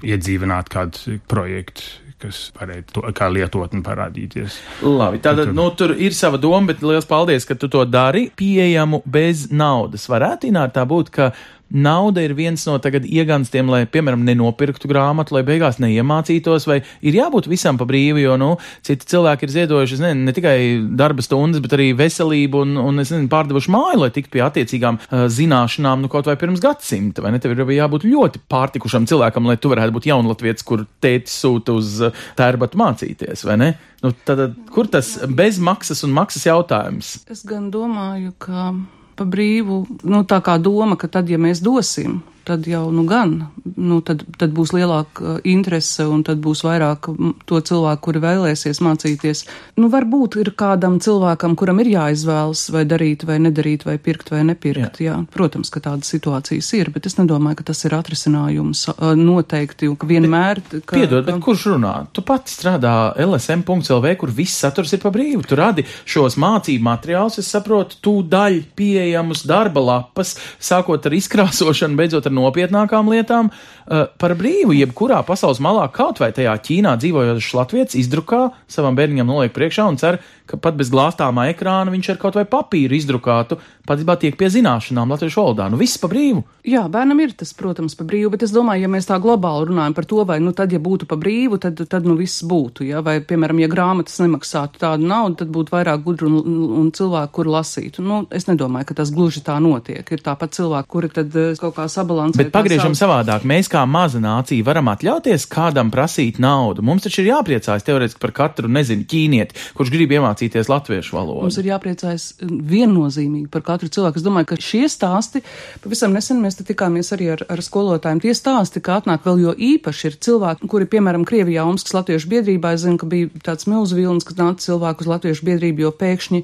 iedzīvināt 0.07 0.71
kādu 0.71 1.19
projektu 1.27 2.06
kas 2.21 2.47
varētu 2.57 2.95
to, 2.95 3.03
kā 3.15 3.27
lietotni 3.29 3.83
parādīties. 3.85 4.57
Labi, 4.81 5.19
tātad, 5.21 5.51
nu, 5.53 5.67
tur 5.77 5.93
ir 5.93 6.15
sava 6.17 6.39
doma, 6.41 6.71
bet 6.71 6.81
liels 6.85 7.05
paldies, 7.09 7.45
ka 7.45 7.57
tu 7.59 7.69
to 7.69 7.83
dari 7.85 8.27
pieejamu 8.33 9.03
bez 9.05 9.47
naudas. 9.53 10.07
Varētu 10.09 10.49
ināt 10.49 10.73
tā 10.77 10.85
būt, 10.89 11.13
ka 11.13 11.29
nauda 11.73 12.23
ir 12.23 12.33
viens 12.37 12.63
no 12.67 12.77
tagad 12.83 13.05
ieganstiem, 13.07 13.69
lai, 13.71 13.83
piemēram, 13.89 14.23
nenopirktu 14.27 14.89
grāmatu, 14.89 15.35
lai 15.35 15.43
beigās 15.47 15.79
neiemācītos, 15.83 16.67
vai 16.69 16.79
ir 17.05 17.17
jābūt 17.19 17.49
visam 17.51 17.79
pa 17.79 17.87
brīvu, 17.89 18.21
jo, 18.23 18.37
nu, 18.39 18.49
citi 18.85 19.09
cilvēki 19.11 19.47
ir 19.47 19.53
ziedojuši, 19.55 19.99
ne, 20.03 20.13
ne 20.27 20.35
tikai 20.35 20.57
darba 20.99 21.25
stundas, 21.25 21.61
bet 21.63 21.75
arī 21.77 21.89
veselību 21.97 22.63
un, 22.63 22.75
un 22.81 23.03
es 23.03 23.11
nezinu, 23.13 23.29
pārdevuši 23.31 23.73
māju, 23.73 24.01
lai 24.03 24.11
tiktu 24.15 24.35
pie 24.37 24.43
attiecīgām 24.47 24.99
uh, 25.01 25.25
zināšanām, 25.31 26.05
nu, 26.05 26.11
kaut 26.11 26.29
vai 26.29 26.37
pirms 26.39 26.63
gadsimta, 26.63 27.25
vai 27.25 27.33
ne? 27.35 27.41
Tev 27.43 27.53
ir 27.55 27.63
jābūt 27.77 28.07
ļoti 28.07 28.43
pārtikušam 28.51 29.07
cilvēkam, 29.09 29.49
lai 29.49 29.59
tu 29.61 29.71
varētu 29.73 29.95
būt 29.95 30.09
jaunatvietis, 30.09 30.65
kur 30.67 30.87
tētis 31.03 31.35
sūta 31.43 31.77
uz 31.77 31.99
tērbatu 32.39 32.79
mācīties, 32.79 33.45
vai 33.47 33.59
ne? 33.61 33.71
Nu, 34.03 34.11
tad, 34.27 34.43
kur 34.73 34.89
tas 34.91 35.15
bezmaksas 35.25 36.03
un 36.05 36.13
maksas 36.13 36.45
jautājums? 36.45 37.15
Es 37.33 37.41
gan 37.47 37.71
domāju, 37.73 38.35
ka 38.41 38.69
pa 39.17 39.25
brīvu, 39.25 39.81
nu, 40.05 40.23
tā 40.29 40.39
kā 40.45 40.57
doma, 40.61 40.97
ka 40.99 41.09
tad, 41.11 41.29
ja 41.31 41.39
mēs 41.41 41.61
dosim, 41.65 42.21
tad 42.47 42.67
jau 42.69 42.85
nu 42.93 43.03
gan, 43.07 43.35
nu, 43.75 43.99
tad, 44.05 44.23
tad 44.39 44.53
būs 44.55 44.71
lielāka 44.75 45.23
uh, 45.23 45.39
interese 45.47 46.05
un 46.07 46.23
tad 46.27 46.39
būs 46.43 46.63
vairāk 46.65 47.09
to 47.49 47.59
cilvēku, 47.69 48.03
kuri 48.07 48.23
vēlēsies 48.23 48.79
mācīties. 48.85 49.43
Nu, 49.81 49.91
varbūt 49.93 50.39
ir 50.41 50.53
kādam 50.57 50.99
cilvēkam, 51.03 51.57
kuram 51.59 51.81
ir 51.83 51.91
jāizvēlas 51.95 52.67
vai 52.73 52.85
darīt 52.89 53.25
vai 53.27 53.39
nedarīt 53.43 53.85
vai 53.87 53.97
pirkt 54.01 54.31
vai 54.33 54.43
nepirkt. 54.47 55.01
Jā. 55.01 55.07
Jā, 55.07 55.17
protams, 55.31 55.71
ka 55.73 55.81
tādas 55.83 56.09
situācijas 56.11 56.69
ir, 56.77 56.91
bet 56.95 57.07
es 57.09 57.17
nedomāju, 57.19 57.59
ka 57.59 57.67
tas 57.69 57.83
ir 57.87 57.95
atrisinājums 57.97 58.85
uh, 58.91 59.11
noteikti, 59.17 59.89
ka 59.99 60.09
vienmēr. 60.09 60.61
Ka, 60.77 60.97
Piedod, 60.97 61.25
bet 61.27 61.39
kurš 61.43 61.67
runā? 61.73 61.93
Tu 62.15 62.23
pati 62.27 62.51
strādā 62.51 62.95
lsm.lv, 63.23 64.13
kur 64.19 64.33
viss 64.35 64.63
saturs 64.63 64.95
ir 64.95 65.03
pa 65.03 65.11
brīvu. 65.13 65.45
Tu 65.47 65.59
radi 65.59 65.85
šos 66.07 66.39
mācību 66.41 66.87
materiālus, 66.87 67.39
es 67.41 67.51
saprotu, 67.53 67.99
tūdaļ 68.03 68.59
pieejamus 68.77 69.45
darba 69.47 69.83
lapas, 69.83 70.35
sākot 70.59 71.07
ar 71.07 71.17
izkrāsošanu, 71.17 71.97
beidzot 71.99 72.27
ar 72.27 72.36
nopietnākām 72.37 73.09
lietām 73.11 73.51
par 73.87 74.33
brīvu, 74.35 74.75
jebkurā 74.75 75.21
pasaules 75.27 75.61
malā, 75.63 75.85
kaut 75.93 76.19
vai 76.19 76.33
tajā 76.35 76.55
Ķīnā 76.67 76.97
dzīvojošs 76.99 77.53
latviečs 77.55 77.99
izdrukā 78.01 78.41
savam 78.67 78.97
bērniņam 78.97 79.31
noliek 79.31 79.53
priekšā 79.55 79.85
un 79.87 79.99
cer, 80.01 80.19
ka 80.47 80.59
pat 80.59 80.77
bez 80.79 80.91
glāstāmā 80.91 81.49
ekrāna 81.51 81.91
viņš 81.93 82.11
ar 82.13 82.19
kaut 82.21 82.37
vai 82.39 82.45
papīru 82.47 82.95
izdrukātu, 82.97 83.59
patiesībā 83.87 84.17
tiek 84.19 84.35
pie 84.39 84.49
zināšanām 84.51 85.11
latviešu 85.13 85.41
valodā. 85.41 85.67
Nu, 85.71 85.79
viss 85.79 85.99
pa 86.01 86.09
brīvu. 86.11 86.43
Jā, 86.67 86.83
bērnam 86.91 87.19
ir 87.23 87.33
tas, 87.39 87.53
protams, 87.55 87.95
pa 87.95 88.07
brīvu, 88.07 88.31
bet 88.33 88.43
es 88.47 88.53
domāju, 88.55 88.83
ja 88.83 88.91
mēs 88.91 89.07
tā 89.07 89.19
globāli 89.23 89.69
runājam 89.69 89.95
par 89.95 90.07
to, 90.09 90.23
vai, 90.27 90.39
nu, 90.43 90.51
tad, 90.55 90.73
ja 90.75 90.81
būtu 90.83 91.07
pa 91.07 91.15
brīvu, 91.19 91.59
tad, 91.63 91.79
tad, 91.87 92.07
nu, 92.07 92.17
viss 92.19 92.43
būtu, 92.47 92.87
ja, 92.87 93.03
vai, 93.05 93.17
piemēram, 93.23 93.61
ja 93.63 93.71
grāmatas 93.71 94.19
nemaksātu 94.23 94.81
tādu 94.83 95.07
naudu, 95.07 95.39
tad 95.43 95.51
būtu 95.55 95.75
vairāk 95.75 96.03
gudru 96.03 96.31
un, 96.31 96.57
un 96.81 96.91
cilvēku, 96.95 97.33
kur 97.39 97.51
lasītu. 97.55 98.03
Nu, 98.03 98.21
es 98.35 98.49
nedomāju, 98.49 98.89
ka 98.89 98.99
tas 99.01 99.13
gluži 99.15 99.43
tā 99.47 99.57
notiek. 99.63 100.03
Ir 100.11 100.23
tāpat 100.25 100.55
cilvēki, 100.57 100.91
kuri 100.91 101.11
tad 101.13 101.39
eh, 101.39 101.53
kaut 101.59 101.77
kā 101.77 101.87
sabalansē. 101.91 102.43
Bet 102.43 102.53
pagriežam 102.55 102.95
savādāk. 102.97 103.47
Mēs 103.47 103.71
kā 103.71 103.76
maza 103.85 104.19
nācija 104.23 104.65
varam 104.65 104.89
atļauties 104.91 105.45
kādam 105.51 105.91
prasīt 105.93 106.39
naudu. 106.41 106.83
Mums 106.85 107.05
taču 107.05 107.21
ir 107.23 107.31
jāpriecājas 107.33 107.85
teorētiski 107.87 108.21
par 108.23 108.33
katru, 108.35 108.71
nezinu, 108.71 109.05
ķīnieti, 109.09 109.57
kurš 109.77 109.91
grib 109.93 110.15
iemācīties 110.17 110.71
latviešu 110.71 111.17
valodu. 111.17 111.43
Mums 111.45 111.59
ir 111.61 111.69
jāpriecājas 111.69 112.27
viennozīmīgi 112.41 113.51
par 113.53 113.65
katru 113.67 113.91
cilvēku. 113.93 114.21
Es 114.21 114.25
domāju, 114.25 114.49
ka 114.53 114.59
šie 114.69 114.85
stāsti, 114.91 115.43
pavisam 115.83 116.15
nesen 116.15 116.41
mēs 116.43 116.59
tikāmies 116.61 117.13
arī 117.15 117.31
ar, 117.35 117.45
ar 117.51 117.63
skolotājiem, 117.65 118.23
tie 118.23 118.33
stāsti, 118.37 118.83
ka 118.83 119.01
atnāk 119.01 119.27
vēl 119.27 119.43
jo 119.45 119.53
īpaši 119.73 120.11
ir 120.11 120.19
cilvēki, 120.27 120.71
kuri, 120.71 120.89
piemēram, 120.95 121.27
Krievijā 121.27 121.67
Omskas 121.67 121.95
latviešu 121.99 122.31
biedrībā, 122.33 122.73
es 122.73 122.85
zinu, 122.87 122.99
ka 123.01 123.11
bija 123.11 123.29
tāds 123.45 123.69
milzu 123.69 123.99
vilnis, 123.99 124.27
kad 124.27 124.41
nāca 124.41 124.69
cilvēku 124.69 125.05
uz 125.05 125.13
latviešu 125.15 125.47
biedrību, 125.51 125.87
jo 125.87 125.95
pēkšņi 126.01 126.43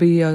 bija 0.00 0.32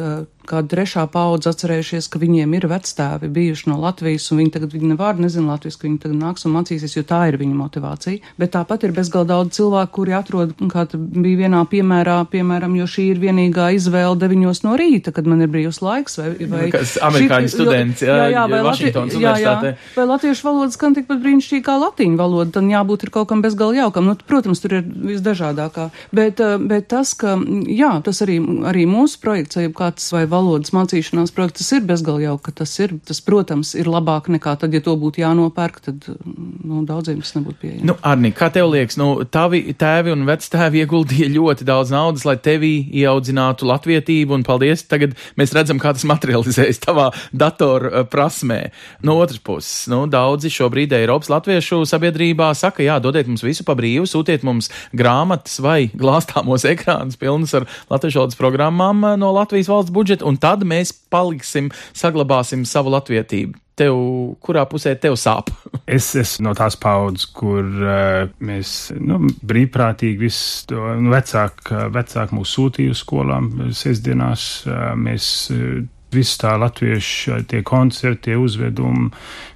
kāda 0.50 0.72
trešā 0.76 1.06
paudze 1.12 1.52
atcerējušies, 1.52 2.10
ka 2.12 2.22
viņiem 2.22 2.54
ir 2.58 2.68
vectēvi 2.72 3.30
bijuši 3.36 3.70
no 3.72 3.80
Latvijas, 3.82 4.28
un 4.32 4.42
viņi 4.44 4.54
tagad 4.56 4.76
viņi 4.76 4.92
nevārdu 4.94 5.26
nezina 5.26 5.56
latviešu, 5.56 5.80
ka 5.82 5.88
viņi 5.88 6.00
tagad 6.06 6.18
nāks 6.22 6.46
un 6.48 6.56
mācīsies, 6.56 6.96
jo 6.98 7.04
tā 7.08 7.22
ir 7.30 7.40
viņa 7.42 7.56
motivācija. 7.60 8.34
Bet 8.42 8.54
tāpat 8.56 8.88
ir 8.88 8.96
bezgalīgi 8.96 9.32
daudz 9.32 9.56
cilvēku, 9.58 9.94
kuri 10.00 10.16
atrod, 10.18 10.54
kā 10.72 10.86
bija 10.96 11.46
vienā 11.46 11.62
piemērā, 11.72 12.18
piemēram, 12.32 12.76
jo 12.80 12.88
šī 12.90 13.08
ir 13.14 13.22
vienīgā 13.24 13.72
izvēle 13.78 14.18
deviņos 14.22 14.64
no 14.66 14.76
rīta, 14.80 15.14
kad 15.16 15.30
man 15.30 15.44
ir 15.46 15.52
brīvs 15.52 15.82
laiks, 15.86 16.20
vai, 16.20 16.30
vai 16.52 16.70
Kas 16.74 16.96
amerikāņu 17.06 17.50
šī, 17.50 17.54
students, 17.56 18.04
jā, 18.06 18.16
jā, 18.16 18.28
jā, 18.36 18.46
vai, 18.52 18.62
Vašingtons 18.66 19.18
jā, 19.22 19.36
jā, 19.42 19.56
vai 19.96 20.08
latviešu 20.10 20.48
valoda 20.48 20.76
skan 20.76 20.98
tikpat 20.98 21.22
brīnišķīgi 21.24 21.66
kā 21.66 21.78
latīņu 21.82 22.20
valoda, 22.20 22.58
tad 22.58 22.70
jābūt 22.70 23.08
ir 23.08 23.14
kaut 23.16 23.30
kam 23.32 23.44
bezgalīgi 23.46 23.84
jaukam. 23.84 24.10
Nu, 24.10 24.16
protams, 24.28 24.62
tur 24.64 24.78
ir 24.80 24.86
visdažādākā. 24.86 25.90
Bet, 26.16 26.42
eh, 26.44 26.58
bet 26.62 26.90
tas, 26.92 27.14
ka, 27.18 27.36
jā, 27.72 27.92
tas 28.06 28.22
arī, 28.26 28.40
arī 28.72 28.86
mūsu 28.90 29.20
projekts, 29.24 29.60
vai 29.60 29.70
kāds 29.76 30.12
vai 30.14 30.26
valodas 30.36 30.74
mācīšanās 30.76 31.34
projekts, 31.36 31.64
tas 31.64 31.78
ir 31.78 31.86
bezgalīgi 31.88 32.30
jauki, 32.30 32.44
ka 32.48 32.56
tas 32.62 32.74
ir, 32.84 32.96
tas, 33.08 33.22
protams, 33.26 33.74
ir 33.78 33.90
labāk 33.92 34.30
nekā 34.34 34.56
tad, 34.62 34.76
ja 34.76 34.84
to 34.84 34.96
būtu 35.00 35.22
jānopērk, 35.24 35.82
tad, 35.88 36.08
nu, 36.26 36.84
daudziem 36.88 37.22
tas 37.24 37.36
nebūtu 37.38 37.62
pieejams. 37.62 37.86
Nu, 37.88 37.98
Arni, 38.06 38.32
kā 38.36 38.50
tev 38.54 38.70
liekas, 38.74 38.98
nu, 39.02 39.10
tavi 39.30 39.62
tēvi 39.78 40.14
un 40.14 40.26
vectēvi 40.28 40.84
ieguldīja 40.84 41.32
ļoti 41.34 41.68
daudz 41.68 41.94
naudas, 41.94 42.26
lai 42.28 42.38
tevī 42.42 42.74
ieaudzinātu 43.02 43.68
latvietību, 43.70 44.36
un 44.38 44.46
paldies, 44.48 44.86
tagad 44.90 45.16
mēs 45.40 45.56
redzam, 45.56 45.80
kā 45.82 45.94
tas 45.96 46.06
materializējas 46.10 46.82
tavā 46.84 47.10
datoru 47.34 47.92
uh, 47.92 48.08
prasmē. 48.10 48.60
No 49.06 49.18
otras 49.22 49.42
puses, 49.44 49.86
nu, 49.92 50.04
daudzi 50.12 50.52
šobrīd 50.54 50.96
Eiropas 50.98 51.32
latviešu 51.32 51.84
sabiedrībā 51.90 52.52
saka, 52.58 52.84
jā, 52.86 52.98
dodiet 53.04 53.30
mums 53.30 53.46
visu 53.46 53.66
pa 53.68 53.78
brīvu, 53.78 54.08
sūtiet 54.10 54.46
mums 54.48 54.72
grāmatas 54.96 55.60
vai 55.64 55.88
glāstāmos 55.94 56.68
ekrānus 56.74 57.20
pilnus 57.22 57.56
ar 57.58 57.68
latviešu 57.92 58.24
valodas 58.24 58.40
programmām 58.40 59.04
uh, 59.04 59.16
no 59.20 59.32
Latvijas 59.36 59.70
valsts 59.72 59.94
budžeta, 59.96 60.25
un 60.26 60.40
tad 60.42 60.66
mēs 60.68 60.94
paliksim, 61.14 61.72
saglabāsim 61.96 62.66
savu 62.68 62.94
latvietību. 62.96 63.62
Tev, 63.76 63.98
kurā 64.40 64.64
pusē 64.72 64.94
tev 64.96 65.18
sāp? 65.20 65.50
es 65.98 66.14
esmu 66.16 66.48
no 66.48 66.54
tās 66.56 66.78
paudzes, 66.80 67.28
kur 67.36 67.66
uh, 67.66 68.30
mēs 68.40 68.94
nu, 68.96 69.20
brīvprātīgi 69.44 70.22
visu 70.22 70.70
to 70.72 70.86
nu, 71.02 71.12
vecāku 71.12 71.90
vecāk 71.96 72.32
mūs 72.36 72.56
sūtīja 72.56 72.96
uz 72.96 73.04
skolām 73.04 73.52
sestdienās. 73.76 74.48
Uh, 74.70 74.94
mēs 74.96 75.28
uh, 75.52 75.84
visu 76.16 76.40
tā 76.40 76.56
latviešu 76.62 77.42
tie 77.52 77.60
koncerti, 77.68 78.30
tie 78.30 78.40
uzvedumi, 78.40 79.10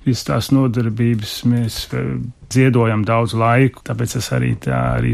visas 0.03 0.27
tās 0.27 0.51
nodarbības 0.51 1.38
mēs 1.47 1.86
ziedojam 2.53 3.03
daudz 3.07 3.35
laiku, 3.38 3.83
tāpēc 3.85 4.15
es 4.19 4.29
arī 4.35 4.53
tā 4.62 4.77
arī 4.97 5.13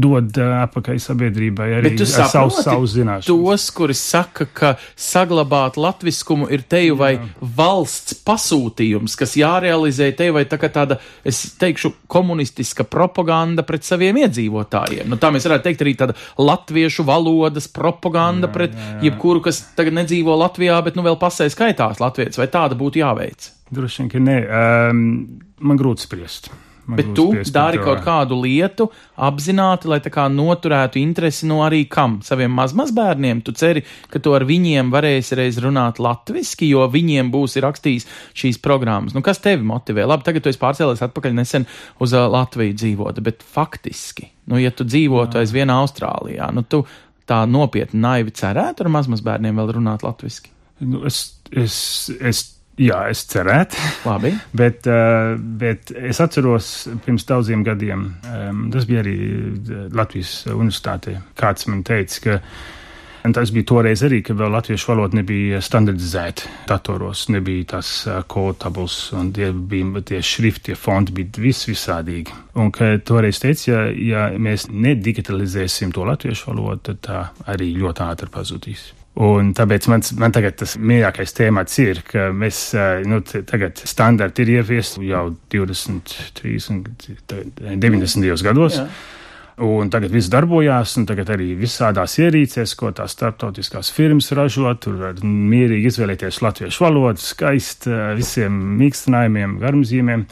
dod 0.00 0.34
atpakaļ 0.42 1.00
sabiedrībai 1.02 1.68
arī 1.78 1.94
savu, 2.02 2.50
savu 2.54 2.88
zināšanu. 2.90 3.28
Tos, 3.30 3.68
kuri 3.74 3.96
saka, 3.98 4.46
ka 4.46 4.74
saglabāt 4.98 5.78
latviskumu 5.80 6.48
ir 6.52 6.64
teju 6.68 6.98
vai 7.00 7.12
Jā. 7.16 7.28
valsts 7.56 8.18
pasūtījums, 8.26 9.16
kas 9.18 9.36
jārealizē 9.38 10.10
teju 10.16 10.36
vai 10.38 10.44
tā 10.50 10.58
kā 10.60 10.70
tāda, 10.72 10.98
es 11.26 11.42
teikšu, 11.60 11.94
komunistiska 12.10 12.86
propaganda 12.90 13.64
pret 13.66 13.86
saviem 13.86 14.18
iedzīvotājiem. 14.24 15.08
Nu, 15.10 15.18
tā 15.20 15.30
mēs 15.34 15.46
varētu 15.48 15.68
teikt 15.68 15.84
arī 15.84 15.96
tāda 16.00 16.18
latviešu 16.40 17.06
valodas 17.06 17.68
propaganda 17.70 18.48
jā, 18.48 18.54
pret 18.54 18.74
jā, 18.74 18.86
jā. 18.94 19.02
jebkuru, 19.10 19.44
kas 19.44 19.62
tagad 19.78 19.96
nedzīvo 20.02 20.36
Latvijā, 20.38 20.80
bet 20.84 20.98
nu 20.98 21.04
vēl 21.06 21.18
pasē 21.20 21.48
skaitās 21.52 22.02
latvietis, 22.02 22.40
vai 22.40 22.50
tāda 22.52 22.78
būtu 22.78 23.02
jāveic? 23.02 23.52
Droši 23.74 24.02
vien, 24.02 24.12
ka 24.12 24.22
nē. 24.22 24.38
Um, 24.44 25.02
man 25.64 25.80
grūti 25.80 26.06
spriest. 26.06 26.52
Man 26.84 26.98
Bet 26.98 27.14
tu 27.16 27.30
dari 27.48 27.78
kaut 27.80 28.02
kādu 28.04 28.36
lietu 28.42 28.90
apzināti, 29.24 29.88
lai 29.88 30.02
tā 30.04 30.10
kā 30.12 30.26
noturētu 30.28 31.00
interesi 31.00 31.48
no 31.48 31.62
arī 31.64 31.86
kam? 31.88 32.18
Saviem 32.24 32.52
mazmazbērniem. 32.52 33.40
Tu 33.44 33.54
ceri, 33.56 33.82
ka 34.12 34.20
tu 34.20 34.34
ar 34.36 34.44
viņiem 34.44 34.90
varēsi 34.92 35.38
reiz 35.40 35.60
runāt 35.64 36.00
latviski, 36.04 36.68
jo 36.68 36.84
viņiem 36.92 37.30
būs 37.32 37.56
rakstījis 37.64 38.08
šīs 38.36 38.60
programmas. 38.64 39.16
Nu, 39.16 39.24
kas 39.24 39.40
tevi 39.44 39.64
motivē? 39.64 40.04
Labi, 40.10 40.26
tagad 40.28 40.44
tu 40.44 40.52
esi 40.52 40.60
pārcēlies 40.60 41.00
atpakaļ 41.08 41.38
nesen 41.38 41.64
uz 42.04 42.12
Latviju 42.12 42.76
dzīvot, 42.76 43.22
bet 43.24 43.40
faktiski, 43.54 44.28
nu, 44.52 44.60
ja 44.60 44.72
tu 44.74 44.84
dzīvotu 44.84 45.40
aizvien 45.40 45.72
Austrālijā, 45.72 46.50
nu, 46.52 46.66
tu 46.68 46.82
tā 47.24 47.46
nopietni 47.48 48.02
naivi 48.04 48.34
cerētu 48.36 48.84
ar 48.84 48.92
mazmazbērniem 48.98 49.56
vēl 49.56 49.72
runāt 49.78 50.04
latviski? 50.04 50.52
Nu, 50.84 51.00
es, 51.08 51.38
es, 51.48 51.78
es 52.20 52.44
Jā, 52.80 53.04
es 53.12 53.24
cerētu. 53.30 53.78
Labi. 54.08 54.32
bet, 54.60 54.88
uh, 54.90 55.34
bet 55.38 55.92
es 55.94 56.20
atceros 56.22 56.70
pirms 57.04 57.26
daudziem 57.28 57.62
gadiem, 57.66 58.08
tas 58.74 58.88
bija 58.88 59.04
arī 59.04 59.18
Latvijas 59.94 60.40
universitātē. 60.50 61.20
Kāds 61.38 61.68
man 61.70 61.84
teica, 61.86 62.24
ka 62.24 62.40
Un 63.24 63.32
tas 63.32 63.48
bija 63.56 63.64
toreiz 63.64 64.02
arī, 64.04 64.18
kad 64.20 64.36
vēl 64.36 64.50
latviešu 64.52 64.90
valoda 64.90 65.16
nebija 65.16 65.62
standardizēta 65.64 66.50
datoros, 66.68 67.22
nebija 67.32 67.70
tas 67.70 67.92
kotabuls 68.28 68.98
un 69.16 69.30
tie 69.32 69.48
bija 69.54 70.02
tie 70.10 70.20
šrifti, 70.20 70.66
tie 70.66 70.76
fonti 70.76 71.14
bija 71.16 71.40
vis 71.40 71.62
visādīgi. 71.64 72.34
Un 72.60 72.68
ka 72.74 72.90
toreiz 73.00 73.40
teica, 73.40 73.70
ja, 73.72 73.86
ja 73.96 74.26
mēs 74.36 74.66
nedigitalizēsim 74.68 75.94
to 75.96 76.04
latviešu 76.04 76.50
valodu, 76.50 76.82
tad 76.90 77.00
tā 77.08 77.22
arī 77.54 77.70
ļoti 77.78 78.04
ātri 78.10 78.28
pazudīs. 78.34 78.84
Un 79.22 79.52
tāpēc 79.54 79.86
mans, 79.92 80.10
man 80.18 80.32
tagad 80.34 80.56
tas 80.58 80.72
mīļākais 80.74 81.36
tēmats 81.36 81.76
ir, 81.78 82.00
ka 82.08 82.32
mēs 82.34 82.72
nu, 83.06 83.20
tagad 83.22 83.78
standarti 83.86 84.42
ir 84.42 84.56
ieviesti 84.56 85.04
jau 85.06 85.28
20, 85.54 86.16
30, 86.40 86.88
90. 87.78 88.42
gados. 88.42 88.80
Jā. 88.80 88.88
Un 89.62 89.86
tagad 89.86 90.10
viss 90.10 90.26
darbojās, 90.32 90.96
un 90.98 91.06
tagad 91.06 91.28
arī 91.30 91.52
visādās 91.54 92.16
ierīcēs, 92.18 92.72
ko 92.74 92.90
tās 92.90 93.14
starptautiskās 93.14 93.92
firmas 93.94 94.32
ražo. 94.34 94.66
Tur 94.82 94.98
var 94.98 95.22
mierīgi 95.22 95.92
izvēlēties 95.92 96.40
latviešu 96.42 96.82
valodu, 96.82 97.22
skaisti 97.22 97.94
visiem 98.18 98.56
mīkstinājumiem, 98.80 99.60
garumzīmēm 99.62 100.26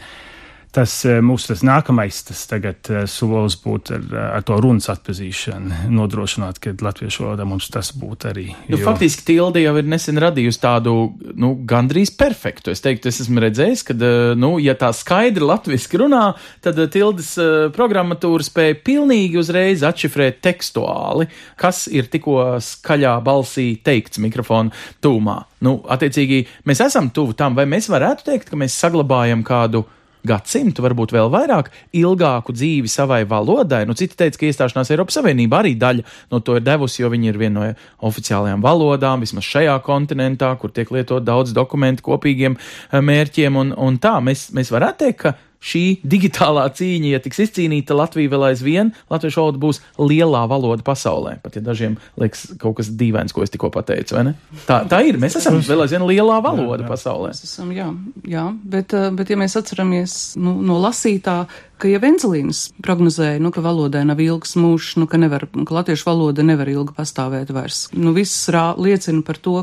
tas 0.73 0.95
eh, 1.05 1.21
mūsu 1.25 1.51
tas 1.53 1.63
nākamais 1.67 2.23
tas 2.27 2.43
tagad 2.49 2.89
eh, 2.91 3.05
solis 3.11 3.59
būtu 3.61 3.97
ar, 3.97 4.07
eh, 4.09 4.29
ar 4.39 4.45
to 4.49 4.57
runas 4.63 4.89
atpazīšanu, 4.93 5.83
nodrošināt, 5.99 6.61
ka 6.63 6.73
latviešu 6.83 7.27
valodā 7.27 7.47
mums 7.49 7.69
tas 7.73 7.93
būtu 7.97 8.31
arī. 8.33 8.47
Nu, 8.71 8.79
jo... 8.79 8.87
Faktiski 8.87 9.27
Tilde 9.33 9.63
jau 9.63 9.75
ir 9.79 9.89
nesen 9.89 10.21
radījusi 10.23 10.63
tādu 10.63 10.95
nu, 11.37 11.53
gandrīz 11.69 12.15
perfektu. 12.17 12.73
Es 12.73 12.83
teiktu, 12.85 13.13
es 13.13 13.21
esmu 13.25 13.45
redzējis, 13.45 13.85
ka, 13.89 13.97
nu, 14.39 14.55
ja 14.63 14.75
tā 14.79 14.91
skaidri 14.97 15.45
latviski 15.47 16.01
runā, 16.01 16.25
tad 16.65 16.81
Tildes 16.93 17.35
programmatūra 17.77 18.47
spēja 18.47 18.81
pilnīgi 18.85 19.41
uzreiz 19.41 19.85
atšifrēt 19.87 20.41
tekstuāli, 20.45 21.29
kas 21.61 21.85
ir 21.93 22.09
tikko 22.13 22.57
skaļā 22.65 23.19
balsī 23.25 23.75
teikts 23.85 24.21
mikrofonu 24.23 24.73
tūmā. 25.05 25.39
Nu, 25.63 25.79
attiecīgi, 25.95 26.47
mēs 26.69 26.83
esam 26.89 27.13
tuvu 27.15 27.37
tam, 27.39 27.55
vai 27.59 27.69
mēs 27.71 27.91
varētu 27.93 28.33
teikt, 28.33 28.51
ka 28.51 28.59
mēs 28.59 28.79
saglabājam 28.83 29.45
kādu 29.47 29.85
gadsimtu, 30.27 30.85
varbūt 30.85 31.15
vēl 31.15 31.31
vairāk, 31.33 31.71
ilgāku 31.99 32.55
dzīvi 32.57 32.91
savai 32.91 33.23
valodai. 33.29 33.83
Nu, 33.89 33.97
citi 33.99 34.19
teica, 34.19 34.39
ka 34.39 34.49
iestāšanās 34.49 34.93
Eiropas 34.95 35.19
Savienībā 35.19 35.63
arī 35.63 35.75
daļa 35.79 36.07
no 36.33 36.43
to 36.45 36.59
ir 36.59 36.67
devusi, 36.67 37.03
jo 37.03 37.13
viņi 37.13 37.33
ir 37.33 37.41
viena 37.41 37.53
no 37.53 37.71
oficiālajām 38.09 38.65
valodām, 38.65 39.25
vismaz 39.25 39.47
šajā 39.49 39.77
kontinentā, 39.87 40.53
kur 40.61 40.75
tiek 40.75 40.91
lietot 40.95 41.25
daudz 41.27 41.55
dokumentu 41.57 42.07
kopīgiem 42.11 42.59
eh, 42.59 43.01
mērķiem. 43.01 43.59
Un, 43.59 43.75
un 43.77 43.99
tā 44.03 44.19
mēs, 44.25 44.51
mēs 44.57 44.73
varētu 44.75 45.05
teikt, 45.07 45.25
ka 45.25 45.35
šī 45.63 45.85
digitālā 46.03 46.67
cīņa, 46.75 47.13
ja 47.15 47.21
tiks 47.23 47.41
izcīnīta, 47.47 47.97
Latvija 47.97 48.33
vēl 48.33 48.49
aizvien, 48.51 48.93
latviešu 49.13 49.43
valoda 49.43 49.63
būs 49.63 49.81
lielā 50.01 50.43
valoda 50.51 50.85
pasaulē. 50.87 51.37
Pat 51.45 51.57
ja 51.59 51.65
dažiem 51.65 51.97
liekas 52.21 52.49
kaut 52.63 52.81
kas 52.81 52.91
dīvains, 52.99 53.35
ko 53.35 53.47
es 53.47 53.53
tikko 53.55 53.71
pateicu, 53.75 54.19
vai 54.19 54.27
ne? 54.31 54.37
Tā, 54.67 54.83
tā 54.91 55.03
ir. 55.07 55.21
Mēs 55.23 55.39
esam 55.39 55.61
vēl 55.63 55.85
aizvien 55.87 56.07
lielā 56.09 56.41
valoda 56.45 56.83
jā, 56.83 56.87
jā. 56.87 56.91
pasaulē. 56.91 57.33
Mēs 57.33 57.45
esam, 57.47 57.71
jā, 57.77 57.89
jā, 58.29 58.47
bet, 58.75 58.97
eh, 58.99 59.11
bet 59.15 59.31
ja 59.33 59.39
mēs 59.41 59.59
atceramies 59.61 60.17
nu, 60.43 60.59
no 60.67 60.81
lasītā, 60.83 61.45
ka 61.83 61.91
ja 61.91 61.99
Venzelīns 62.03 62.69
prognozēja, 62.85 63.41
nu, 63.43 63.51
ka 63.55 63.63
valodai 63.65 64.05
nav 64.07 64.21
ilgs 64.23 64.55
mūžs, 64.59 64.97
nu, 65.03 65.09
ka, 65.11 65.19
nevar, 65.19 65.49
ka 65.51 65.79
latviešu 65.79 66.07
valoda 66.07 66.45
nevar 66.47 66.71
ilgi 66.71 66.95
pastāvēt 66.99 67.51
vairs, 67.55 67.89
nu, 67.99 68.15
viss 68.17 68.49
rā, 68.55 68.73
liecina 68.79 69.25
par 69.27 69.41
to, 69.43 69.63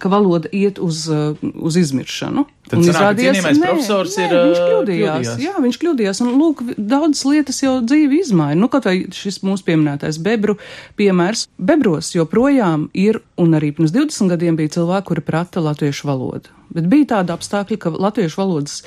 ka 0.00 0.10
valoda 0.12 0.50
iet 0.52 0.78
uz, 0.82 1.06
uh, 1.10 1.38
uz 1.54 1.76
izmiršanu. 1.80 2.44
Tad 2.68 2.80
un 2.80 2.84
izrādījās, 2.90 3.40
ka 3.40 3.52
profesors 3.62 4.16
nē, 4.18 4.24
ir. 4.26 4.34
Viņš 4.36 4.58
uh, 4.58 4.68
kļūdījās. 4.68 5.14
kļūdījās. 5.14 5.42
Jā, 5.44 5.54
viņš 5.64 5.78
kļūdījās. 5.82 6.22
Un 6.24 6.32
lūk, 6.36 6.62
daudzas 6.76 7.24
lietas 7.28 7.62
jau 7.64 7.74
dzīvi 7.84 8.20
izmaina. 8.22 8.58
Nu, 8.60 8.70
kaut 8.72 8.88
vai 8.88 8.96
šis 9.14 9.40
mūsu 9.46 9.64
pieminētais 9.68 10.20
bebru 10.24 10.58
piemērs. 11.00 11.46
Bebros 11.58 12.12
joprojām 12.16 12.88
ir, 12.98 13.22
un 13.40 13.56
arī 13.58 13.72
pirms 13.76 13.94
20 13.96 14.34
gadiem 14.34 14.58
bija 14.60 14.76
cilvēki, 14.78 15.08
kuri 15.12 15.24
prata 15.24 15.64
latviešu 15.64 16.10
valodu. 16.10 16.52
Bet 16.74 16.90
bija 16.90 17.14
tāda 17.16 17.38
apstākļa, 17.38 17.80
ka 17.80 17.94
latviešu 17.96 18.42
valodas 18.42 18.82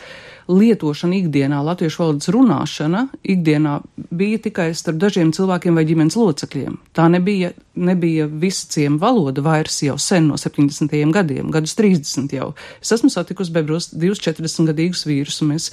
lietošana 0.52 1.18
ikdienā, 1.22 1.62
latviešu 1.66 2.04
valodas 2.04 2.30
runāšana 2.34 3.06
ikdienā 3.24 3.78
bija 4.12 4.42
tikai 4.48 4.70
starp 4.78 5.00
dažiem 5.02 5.32
cilvēkiem 5.36 5.78
vai 5.78 5.86
ģimenes 5.88 6.18
locekļiem. 6.20 6.78
Tā 6.98 7.08
nebija, 7.14 7.52
nebija 7.76 8.28
visciem 8.28 8.98
valoda 9.02 9.44
vairs 9.46 9.82
jau 9.86 9.98
sen 10.02 10.28
no 10.32 10.40
70. 10.42 10.96
gadiem, 11.16 11.52
gadus 11.54 11.76
30 11.80 12.36
jau. 12.36 12.52
Es 12.82 12.92
esmu 12.96 13.12
satikusi 13.14 13.54
bebros 13.56 13.92
divus 13.94 14.24
40 14.24 14.72
gadīgus 14.72 15.06
vīrus, 15.08 15.42
un 15.46 15.54
mēs 15.56 15.72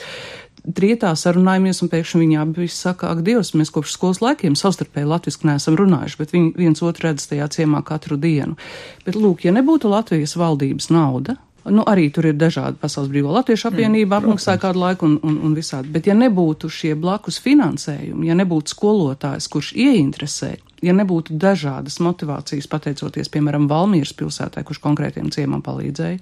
trietā 0.74 1.10
sarunājamies, 1.16 1.82
un 1.82 1.90
pēkšņi 1.92 2.20
viņi 2.22 2.38
abi 2.42 2.68
saka, 2.72 3.12
ak, 3.12 3.22
Dievs, 3.26 3.54
mēs 3.58 3.72
kopš 3.74 3.94
skolas 3.94 4.22
laikiem 4.24 4.56
savstarpēji 4.58 5.08
latviski 5.08 5.48
neesam 5.48 5.76
runājuši, 5.78 6.18
bet 6.20 6.34
viņi 6.34 6.54
viens 6.58 6.82
otru 6.84 7.08
redz 7.08 7.28
tajā 7.30 7.48
ciemā 7.54 7.82
katru 7.86 8.18
dienu. 8.20 8.58
Bet, 9.06 9.18
lūk, 9.18 9.46
ja 9.46 9.54
nebūtu 9.54 9.90
Latvijas 9.92 10.36
valdības 10.38 10.90
nauda, 10.94 11.38
Nu, 11.74 11.84
arī 11.88 12.08
tur 12.14 12.28
ir 12.30 12.36
dažādi 12.38 12.80
Pasaules 12.80 13.10
brīvā 13.12 13.32
latviešu 13.38 13.68
apvienība, 13.70 14.18
mm, 14.18 14.24
apmaksāja 14.24 14.60
kādu 14.62 14.82
laiku 14.82 15.08
un, 15.08 15.18
un, 15.22 15.38
un 15.48 15.56
visādi. 15.56 15.90
Bet 15.94 16.08
ja 16.08 16.16
nebūtu 16.18 16.70
šie 16.72 16.94
blakus 16.98 17.40
finansējumi, 17.44 18.28
ja 18.30 18.36
nebūtu 18.38 18.74
skolotājs, 18.74 19.48
kurš 19.52 19.72
ieinteresē, 19.76 20.54
ja 20.84 20.94
nebūtu 20.94 21.36
dažādas 21.40 21.98
motivācijas, 22.04 22.68
pateicoties, 22.70 23.30
piemēram, 23.32 23.66
Valmīras 23.70 24.14
pilsētai, 24.18 24.64
kurš 24.66 24.80
konkrētiem 24.84 25.30
ciemam 25.34 25.62
palīdzēja, 25.66 26.20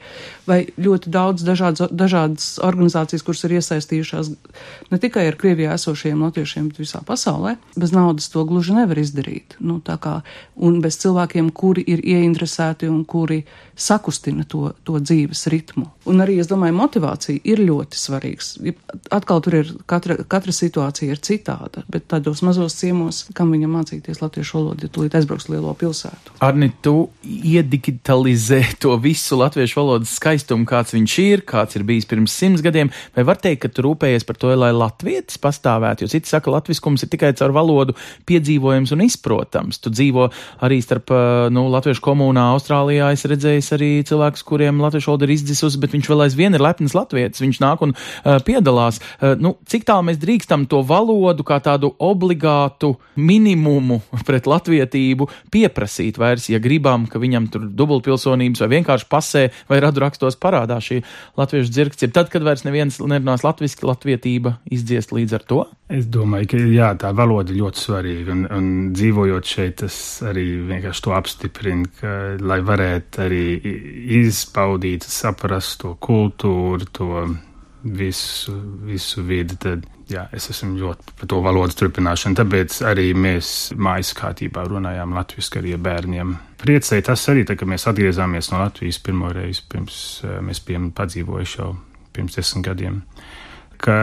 vai 0.49 0.59
ļoti 0.81 1.13
daudz 1.13 1.45
dažādas, 1.47 1.93
dažādas 1.93 2.49
organizācijas, 2.65 3.25
kuras 3.27 3.45
ir 3.47 3.57
iesaistījušās 3.59 4.33
ne 4.93 5.01
tikai 5.03 5.27
ar 5.31 5.39
Krievijā 5.41 5.77
esošiem 5.77 6.25
latviešiem, 6.27 6.71
bet 6.71 6.81
visā 6.81 7.03
pasaulē, 7.07 7.57
bez 7.77 7.93
naudas 7.95 8.31
to 8.33 8.45
gluži 8.49 8.77
nevar 8.79 9.01
izdarīt. 9.03 9.59
Nu, 9.61 9.79
kā, 9.85 10.21
un 10.57 10.81
bez 10.85 10.99
cilvēkiem, 11.03 11.53
kuri 11.57 11.85
ir 11.87 12.03
ieinteresēti 12.05 12.89
un 12.91 13.05
kuri 13.09 13.43
sakustina 13.77 14.47
to, 14.49 14.71
to 14.89 14.97
dzīves 15.03 15.47
ritmu. 15.53 15.91
Un 16.09 16.23
arī, 16.25 16.39
es 16.41 16.49
domāju, 16.49 16.79
motivācija 16.79 17.43
ir 17.45 17.61
ļoti 17.67 17.99
svarīgs. 18.01 18.55
Atkal 19.13 19.43
tur 19.45 19.59
ir 19.61 19.73
katra, 19.91 20.17
katra 20.25 20.55
situācija 20.55 21.13
ir 21.13 21.21
citāda, 21.21 21.85
bet 21.93 22.09
tādos 22.09 22.41
mazos 22.47 22.79
ciemos, 22.79 23.27
kam 23.37 23.53
viņam 23.53 23.77
mācīties 23.77 24.23
latviešu 24.23 24.46
valodu, 24.55 24.87
ja 24.87 24.93
tūlīt 24.93 25.17
aizbrauks 25.19 25.49
lielo 25.51 25.73
pilsētu. 25.79 26.37
Arni, 26.45 26.71
tu 26.85 27.09
iedigitalizē 27.27 28.63
to 28.83 28.95
visu 29.03 29.39
latviešu 29.41 29.81
valodas 29.81 30.15
skaistumu, 30.21 30.67
kāds 30.69 30.95
viņš 30.95 31.17
ir, 31.25 31.43
kāds 31.49 31.79
ir 31.79 31.87
bijis 31.89 32.07
pirms 32.09 32.35
simts 32.37 32.65
gadiem, 32.65 32.93
vai 33.17 33.27
var 33.27 33.41
teikt, 33.43 33.65
ka 33.65 33.73
tu 33.73 33.85
rūpējies 33.87 34.27
par 34.29 34.39
to, 34.41 34.53
lai 34.57 34.73
latvietis 34.77 35.41
pastāvētu, 35.43 36.05
jo 36.05 36.13
citi 36.13 36.31
saka, 36.31 36.53
latviskums 36.53 37.05
ir 37.05 37.11
tikai 37.13 37.33
caur 37.39 37.55
valodu 37.57 37.97
piedzīvojams 38.29 38.93
un 38.95 39.05
izprotams. 39.07 39.81
Tu 39.83 39.93
dzīvo 39.95 40.29
arī 40.67 40.81
starp, 40.85 41.13
nu, 41.55 41.67
latviešu 41.73 42.05
komunā 42.05 42.51
Austrālijā, 42.55 43.11
es 43.17 43.27
redzēju 43.29 43.65
arī 43.77 43.91
cilvēkus, 44.07 44.45
kuriem 44.47 44.81
latviešu 44.85 45.13
valoda 45.13 45.27
ir 45.29 45.35
izdzisusi, 45.37 45.81
bet 45.83 45.97
viņš 45.97 46.11
vēl 46.13 46.27
aizvien 46.27 46.57
ir 46.57 46.65
lepns 46.65 46.95
latvietis, 46.97 47.43
viņš 47.43 47.61
nāk 47.65 47.83
un 47.87 47.95
uh, 47.97 48.37
piedalās. 48.47 49.01
Uh, 49.17 49.35
nu, 49.41 49.57
cik 49.69 49.87
tālu 49.89 50.09
mēs 50.11 50.21
drīkstam 50.23 50.67
to 50.71 50.83
valodu 50.87 51.47
kā 51.47 51.59
tādu 51.65 51.95
obligātu 52.03 52.95
minimumu 53.17 54.03
pret 54.29 54.36
latvietību 54.45 55.31
pieprasīt 55.55 56.21
vairs, 56.21 56.51
ja 56.53 56.61
gribam, 56.61 57.07
ka 57.09 57.21
viņam 57.23 57.49
tur 57.53 57.65
dubultpilsonības 57.73 58.61
vai 58.61 58.69
vienkārši 58.77 59.09
pasē 59.09 59.45
vai 59.71 59.81
radu 59.81 60.05
rakstos 60.05 60.37
parādās 60.43 60.91
šī 60.91 61.01
latviešu 61.41 61.73
dzirksts. 61.73 62.05
Ir 62.05 62.13
tad, 62.13 62.29
kad 62.33 62.45
vairs 62.45 62.67
neviens 62.69 63.01
nerunās 63.01 63.47
latviski, 63.47 63.87
latvietība 63.89 64.59
izdziest 64.69 65.17
līdz 65.17 65.39
ar 65.39 65.47
to? 65.49 65.63
Es 65.89 66.05
domāju, 66.11 66.51
ka 66.53 66.61
jā, 66.61 66.93
tā 66.99 67.13
valoda 67.17 67.55
ļoti 67.55 67.83
svarīga, 67.83 68.35
un, 68.35 68.45
un 68.53 68.71
dzīvojot 68.97 69.47
šeit, 69.47 69.79
tas 69.85 69.97
arī 70.27 70.47
vienkārši 70.67 71.05
to 71.07 71.17
apstiprina, 71.17 71.91
ka, 72.01 72.15
lai 72.43 72.61
varētu 72.67 73.23
arī 73.23 73.45
izpaudīt, 74.21 75.07
saprast 75.07 75.85
to 75.85 75.95
kultūru, 76.03 76.91
to 76.91 77.27
visu, 77.95 78.55
visu 78.87 79.23
vidi, 79.27 79.57
tad 79.61 79.85
jā, 80.11 80.27
es 80.35 80.49
esmu 80.51 80.77
ļoti 80.81 81.15
par 81.21 81.31
to 81.31 81.41
valodas 81.45 81.79
turpināšanu. 81.79 82.39
Tāpēc 82.41 82.79
arī 82.89 83.09
mēs 83.17 83.53
mājas 83.79 84.13
kārtībā 84.19 84.67
runājām 84.71 85.15
latviešu 85.17 85.61
arī 85.61 85.77
bērniem. 85.81 86.37
Priecēja 86.63 87.09
tas 87.11 87.27
arī, 87.33 87.47
tā, 87.47 87.57
ka 87.59 87.69
mēs 87.69 87.87
atgriezāmies 87.91 88.51
no 88.53 88.63
Latvijas 88.63 89.01
pirmo 89.05 89.33
reizi, 89.35 89.65
pirms 89.71 89.99
eh, 90.25 90.39
mēs 90.45 90.63
bijām 90.67 90.91
padzīvojuši 90.97 91.59
jau 91.61 91.75
pirms 92.17 92.39
desmit 92.39 92.71
gadiem. 92.71 93.03
Ka 93.83 93.99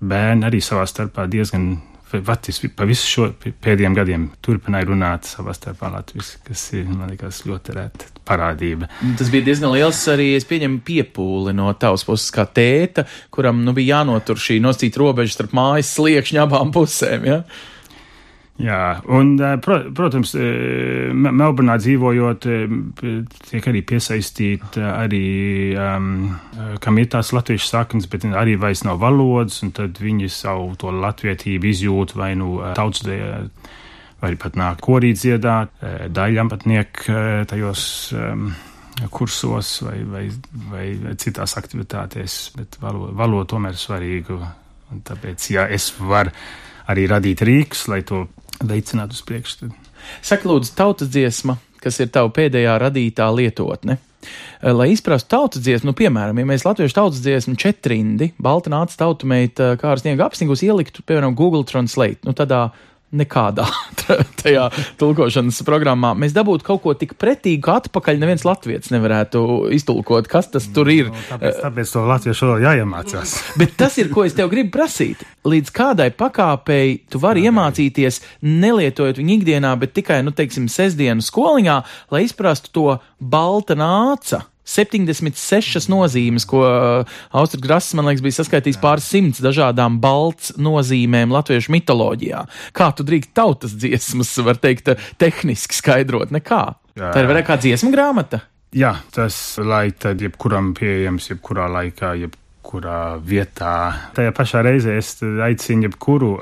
bērni 0.00 0.48
arī 0.48 0.62
savā 0.64 0.86
starpā 0.88 1.28
diezgan 1.30 1.76
Vatis 2.06 2.60
pa 2.72 2.86
visu 2.86 3.08
šo 3.10 3.24
pēdējiem 3.34 3.96
gadiem 3.98 4.28
turpināja 4.40 4.86
runāt 4.88 5.26
savā 5.26 5.52
starpā 5.56 5.90
latviešu, 5.90 6.38
kas 6.46 6.68
ir, 6.78 6.86
man 6.86 7.10
liekas, 7.10 7.42
ļoti 7.50 7.74
reta 7.76 8.15
parādība. 8.26 8.90
Tas 9.18 9.30
bija 9.32 9.46
diezgan 9.50 9.74
liels 9.74 10.02
arī, 10.12 10.32
es 10.38 10.48
pieņemu, 10.48 10.82
piepūli 10.86 11.54
no 11.56 11.70
tavas 11.78 12.06
puses 12.06 12.32
kā 12.34 12.46
tēta, 12.46 13.06
kuram, 13.34 13.64
nu, 13.66 13.74
bija 13.76 14.00
jānotur 14.00 14.40
šī 14.40 14.60
noscīt 14.64 14.98
robeža 15.00 15.38
starp 15.38 15.56
mājas 15.56 15.94
sliekšņa 15.96 16.44
abām 16.46 16.74
pusēm, 16.74 17.26
ja? 17.30 17.40
Jā, 18.56 19.02
un, 19.12 19.34
eh, 19.36 19.58
pro, 19.60 19.82
protams, 19.92 20.32
eh, 20.34 21.12
Melburnā 21.12 21.76
dzīvojot, 21.76 22.46
eh, 22.48 23.24
tiek 23.50 23.66
arī 23.68 23.82
piesaistīti 23.84 24.80
arī, 24.80 25.76
um, 25.76 26.40
kam 26.80 26.98
ir 26.98 27.06
tās 27.06 27.32
latviešu 27.36 27.68
saknes, 27.68 28.08
bet 28.08 28.22
arī 28.22 28.56
vairs 28.58 28.82
nav 28.82 28.98
valodas, 28.98 29.62
un 29.62 29.72
tad 29.72 30.00
viņi 30.00 30.30
savu 30.30 30.74
to 30.76 30.86
latvietību 30.88 31.68
izjūt 31.68 32.14
vai 32.16 32.34
nu 32.34 32.56
tautsdē 32.74 33.50
vai 34.22 34.32
pat 34.40 34.56
nāk 34.56 34.80
korīt 34.84 35.20
dziedāt, 35.20 35.74
daļam 36.12 36.48
pat 36.52 36.64
niek 36.68 37.02
tajos 37.50 37.82
um, 38.16 38.48
kursos 39.12 39.82
vai, 39.84 39.98
vai, 40.08 40.24
vai 40.70 40.86
citās 41.20 41.56
aktivitātēs, 41.60 42.38
bet 42.56 42.78
valoda, 42.80 43.12
valoda 43.16 43.50
tomēr 43.52 43.76
ir 43.76 43.82
svarīga. 43.82 44.38
Tāpēc, 45.06 45.50
ja 45.50 45.66
es 45.72 45.90
varu 45.98 46.32
arī 46.92 47.08
radīt 47.10 47.42
rīkus, 47.44 47.86
lai 47.90 48.00
to 48.06 48.24
veicinātu 48.64 49.16
uz 49.16 49.22
priekšu. 49.26 49.70
Saka, 50.24 50.46
lūdzu, 50.48 50.72
tautas 50.78 51.10
dziesma, 51.10 51.58
kas 51.82 51.98
ir 52.00 52.12
tava 52.14 52.30
pēdējā 52.34 52.76
radītā 52.80 53.26
lietotne. 53.34 53.98
Lai 54.62 54.88
izprastu 54.90 55.30
tautas 55.34 55.62
dziesmu, 55.62 55.90
nu, 55.90 55.96
piemēram, 55.98 56.38
ja 56.40 56.48
mēs 56.48 56.64
latviešu 56.66 56.96
tautas 56.96 57.20
dziesmu 57.22 57.54
četrindi, 57.60 58.32
balta 58.42 58.72
nāca 58.72 58.96
tautumeita 59.04 59.74
kārs 59.78 60.02
sniega 60.02 60.26
apsniegus 60.26 60.64
ieliktu, 60.66 61.04
piemēram, 61.06 61.36
Google 61.38 61.66
Translate, 61.68 62.24
nu 62.26 62.34
tādā 62.34 62.68
nekādā 63.16 63.66
tajā 64.42 64.68
tulkošanas 65.00 65.62
programmā. 65.66 66.12
Mēs 66.18 66.34
dabūtu 66.36 66.66
kaut 66.66 66.82
ko 66.84 66.94
tik 66.98 67.16
pretīgu, 67.20 67.62
ka 67.66 67.78
atpakaļ 67.82 68.20
neviens 68.22 68.46
latviečs 68.46 68.92
nevarētu 68.94 69.42
iztulkot, 69.76 70.30
kas 70.30 70.50
tas 70.54 70.68
tur 70.74 70.90
ir. 70.92 71.10
No, 71.12 71.22
tāpēc, 71.30 71.60
tāpēc 71.64 71.94
to 71.94 72.06
latviešu 72.10 72.50
vēl 72.52 72.66
jāiemācās. 72.66 73.36
Bet 73.60 73.76
tas 73.80 73.98
ir, 74.02 74.10
ko 74.14 74.26
es 74.28 74.36
tev 74.36 74.50
gribu 74.52 74.74
prasīt. 74.78 75.22
Līdz 75.46 75.72
kādai 75.74 76.10
pakāpei 76.14 76.98
tu 77.10 77.20
vari 77.22 77.46
iemācīties, 77.46 78.22
nelietojot 78.46 79.20
viņu 79.20 79.38
ikdienā, 79.38 79.76
bet 79.78 79.94
tikai, 79.94 80.18
nu, 80.26 80.34
teiksim, 80.34 80.66
sestdienu 80.72 81.22
skoliņā, 81.22 81.76
lai 82.10 82.24
izprastu 82.26 82.72
to 82.74 82.88
balta 83.22 83.78
nāca 83.78 84.42
76 84.66 85.88
nozīmes, 85.92 86.46
ko 86.48 86.62
uh, 86.66 87.18
Austrijas 87.36 87.64
Grass, 87.64 87.94
man 87.96 88.08
liekas, 88.10 88.24
bija 88.24 88.38
saskaitījis 88.40 88.80
pāris 88.82 89.06
simts 89.12 89.42
dažādām 89.44 90.00
balts 90.02 90.52
nozīmēm 90.58 91.34
latviešu 91.34 91.74
mitoloģijā. 91.76 92.42
Kā 92.76 92.90
tu 92.96 93.06
drīkst 93.06 93.34
tautas 93.36 93.76
dziesmas, 93.78 94.34
var 94.46 94.58
teikt, 94.62 94.92
tehniski 95.22 95.78
skaidrot? 95.78 96.34
Nekā. 96.34 96.64
Jā, 96.96 97.04
jā. 97.04 97.12
Tā 97.14 97.22
ir 97.22 97.30
vairāk 97.30 97.50
kā 97.50 97.60
dziesmu 97.62 97.92
grāmata. 97.94 98.42
Jā, 98.76 98.96
tas, 99.14 99.36
lai 99.62 99.88
tad 99.94 100.20
jebkuram 100.20 100.74
pieejams, 100.76 101.30
jebkurā 101.30 101.68
laikā, 101.70 102.16
jeb 102.20 102.34
kurā 102.66 103.16
vietā. 103.22 104.10
Tajā 104.16 104.32
pašā 104.34 104.62
reizē 104.66 104.96
es 104.98 105.14
aicinu 105.22 105.86
jebkuru, 105.86 106.32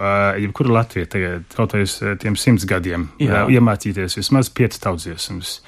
jebkuru 0.40 0.72
Latviju, 0.74 1.08
tagad, 1.12 1.44
kaut 1.54 1.76
vai 1.76 1.84
uz 1.84 1.98
tiem 2.22 2.38
simts 2.40 2.64
gadiem, 2.68 3.10
Jā. 3.20 3.44
iemācīties 3.52 4.16
vismaz 4.18 4.48
piecas 4.48 4.80
tautsdziesmas. 4.86 5.58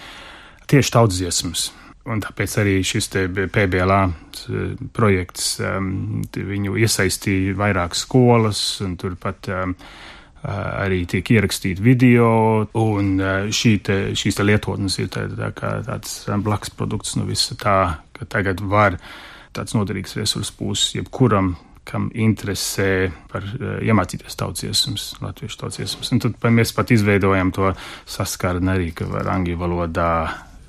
Tieši 0.67 0.95
tautsdziesmas. 0.97 1.69
Un 2.07 2.21
tāpēc 2.23 2.53
arī 2.63 2.75
šis 2.87 3.09
PBLA 3.53 4.01
projekts, 4.95 5.57
um, 5.65 6.23
viņu 6.31 6.77
iesaistīja 6.79 7.57
vairākas 7.59 8.05
skolas, 8.07 8.61
un 8.85 8.95
turpat 9.01 9.51
um, 9.51 9.75
arī 10.47 11.03
tiek 11.11 11.27
ierakstīti 11.35 11.83
video, 11.83 12.29
un 12.79 13.17
šī 13.51 13.73
te, 13.83 13.97
šīs 14.15 14.39
te 14.39 14.47
lietotnes 14.47 14.99
ir 15.03 15.11
tā, 15.11 15.27
tā 15.33 15.51
kā 15.57 15.73
tāds 15.87 16.21
blakus 16.45 16.71
produkts 16.71 17.17
no 17.19 17.27
visa 17.27 17.57
tā, 17.59 17.79
ka 18.15 18.29
tagad 18.31 18.63
var 18.63 19.01
tāds 19.57 19.75
noderīgs 19.75 20.15
resurss 20.21 20.55
būs 20.55 20.93
jebkuram, 20.99 21.57
kam 21.87 22.09
interesē 22.19 23.09
par 23.31 23.45
uh, 23.47 23.79
iemācīties 23.83 24.39
tautsdziesmas, 24.39 25.05
latviešu 25.23 25.61
tautsdziesmas. 25.61 26.11
Un 26.15 26.23
tad 26.25 26.49
mēs 26.51 26.75
pat 26.75 26.91
izveidojam 26.91 27.53
to 27.55 27.71
saskarni 28.11 28.73
arī, 28.73 28.91
ka 28.95 29.07
var 29.11 29.31
angļu 29.37 29.59
valodā 29.61 30.11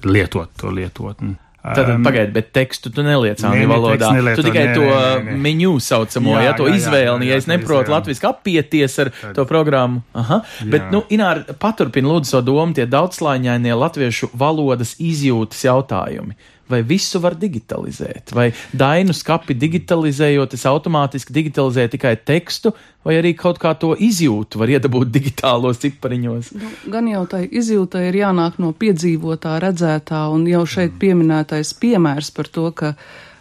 lietot 0.06 0.54
to 0.60 0.72
lietotni. 0.74 1.36
Tad 1.68 1.90
um, 1.90 2.04
pagaidi, 2.06 2.32
bet 2.32 2.52
tekstu 2.56 2.92
tu 2.94 3.04
neliec 3.04 3.42
angļu 3.44 3.68
valodā. 3.68 4.12
Nelieto, 4.16 4.40
tu 4.40 4.48
tikai 4.48 4.66
nē, 4.70 4.76
to 4.78 4.86
nē, 4.86 5.24
nē. 5.26 5.38
menu 5.44 5.74
saucamo, 5.84 6.36
jā, 6.38 6.44
ja 6.46 6.54
to 6.56 6.68
izvēli, 6.72 7.28
ja 7.28 7.40
es 7.42 7.48
neprotu 7.50 7.92
latviski 7.92 8.30
apieties 8.30 8.96
ar 9.04 9.12
Tad. 9.12 9.34
to 9.36 9.44
programmu. 9.50 10.04
Aha. 10.16 10.40
Jā. 10.62 10.70
Bet, 10.72 10.88
nu, 10.94 11.04
Inār, 11.12 11.44
paturpina 11.60 12.14
lūdzu 12.14 12.38
savu 12.38 12.48
domu 12.54 12.78
tie 12.78 12.88
daudzslāņainie 12.88 13.76
latviešu 13.84 14.32
valodas 14.38 14.96
izjūtas 15.04 15.66
jautājumi 15.68 16.38
vai 16.70 16.82
visu 16.88 17.22
var 17.24 17.38
digitalizēt, 17.40 18.34
vai 18.36 18.50
dainu 18.76 19.16
skapi 19.16 19.56
digitalizējot, 19.58 20.56
es 20.58 20.66
automātiski 20.70 21.36
digitalizēju 21.36 21.94
tikai 21.96 22.16
tekstu, 22.28 22.74
vai 23.08 23.18
arī 23.22 23.34
kaut 23.40 23.62
kā 23.62 23.72
to 23.80 23.94
izjūtu 23.96 24.60
var 24.60 24.74
iedabūt 24.76 25.14
digitālos 25.14 25.80
cipariņos. 25.84 26.52
Nu, 26.60 26.74
gan 26.92 27.08
jau 27.12 27.24
tai 27.30 27.46
izjūtai 27.48 28.08
ir 28.10 28.20
jānāk 28.24 28.60
no 28.64 28.74
piedzīvotā, 28.76 29.58
redzētā, 29.64 30.26
un 30.34 30.48
jau 30.50 30.66
šeit 30.68 31.00
pieminētais 31.00 31.74
piemērs 31.80 32.34
par 32.36 32.52
to, 32.52 32.68
ka 32.76 32.94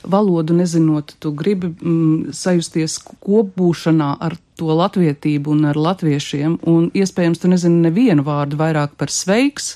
valodu 0.06 0.54
nezinot, 0.54 1.16
tu 1.18 1.32
gribi 1.34 1.72
mm, 1.72 2.32
sajusties 2.36 3.00
kopbūšanā 3.24 4.12
ar 4.22 4.36
to 4.56 4.70
latvietību 4.70 5.52
un 5.52 5.70
ar 5.72 5.78
latviešiem, 5.78 6.60
un 6.70 6.90
iespējams 6.94 7.42
tu 7.42 7.50
nezini 7.50 7.88
nevienu 7.88 8.24
vārdu 8.26 8.58
vairāk 8.60 8.94
par 9.00 9.12
sveiks, 9.12 9.74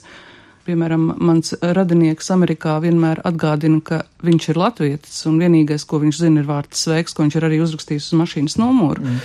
Piemēram, 0.67 1.07
mans 1.25 1.55
radinieks 1.61 2.31
Amerikā 2.35 2.77
vienmēr 2.85 3.23
atgādina, 3.27 3.81
ka 3.85 4.03
viņš 4.27 4.49
ir 4.53 4.61
latvietis, 4.61 5.23
un 5.31 5.39
vienīgais, 5.41 5.87
ko 5.89 6.03
viņš 6.03 6.21
zina, 6.21 6.43
ir 6.43 6.51
vārds 6.51 6.85
sveiks, 6.85 7.17
ko 7.17 7.25
viņš 7.25 7.39
ir 7.39 7.47
arī 7.49 7.63
uzrakstījis 7.65 8.11
uz 8.11 8.19
mašīnas 8.21 8.59
numuru. 8.61 9.07
Mm. 9.07 9.23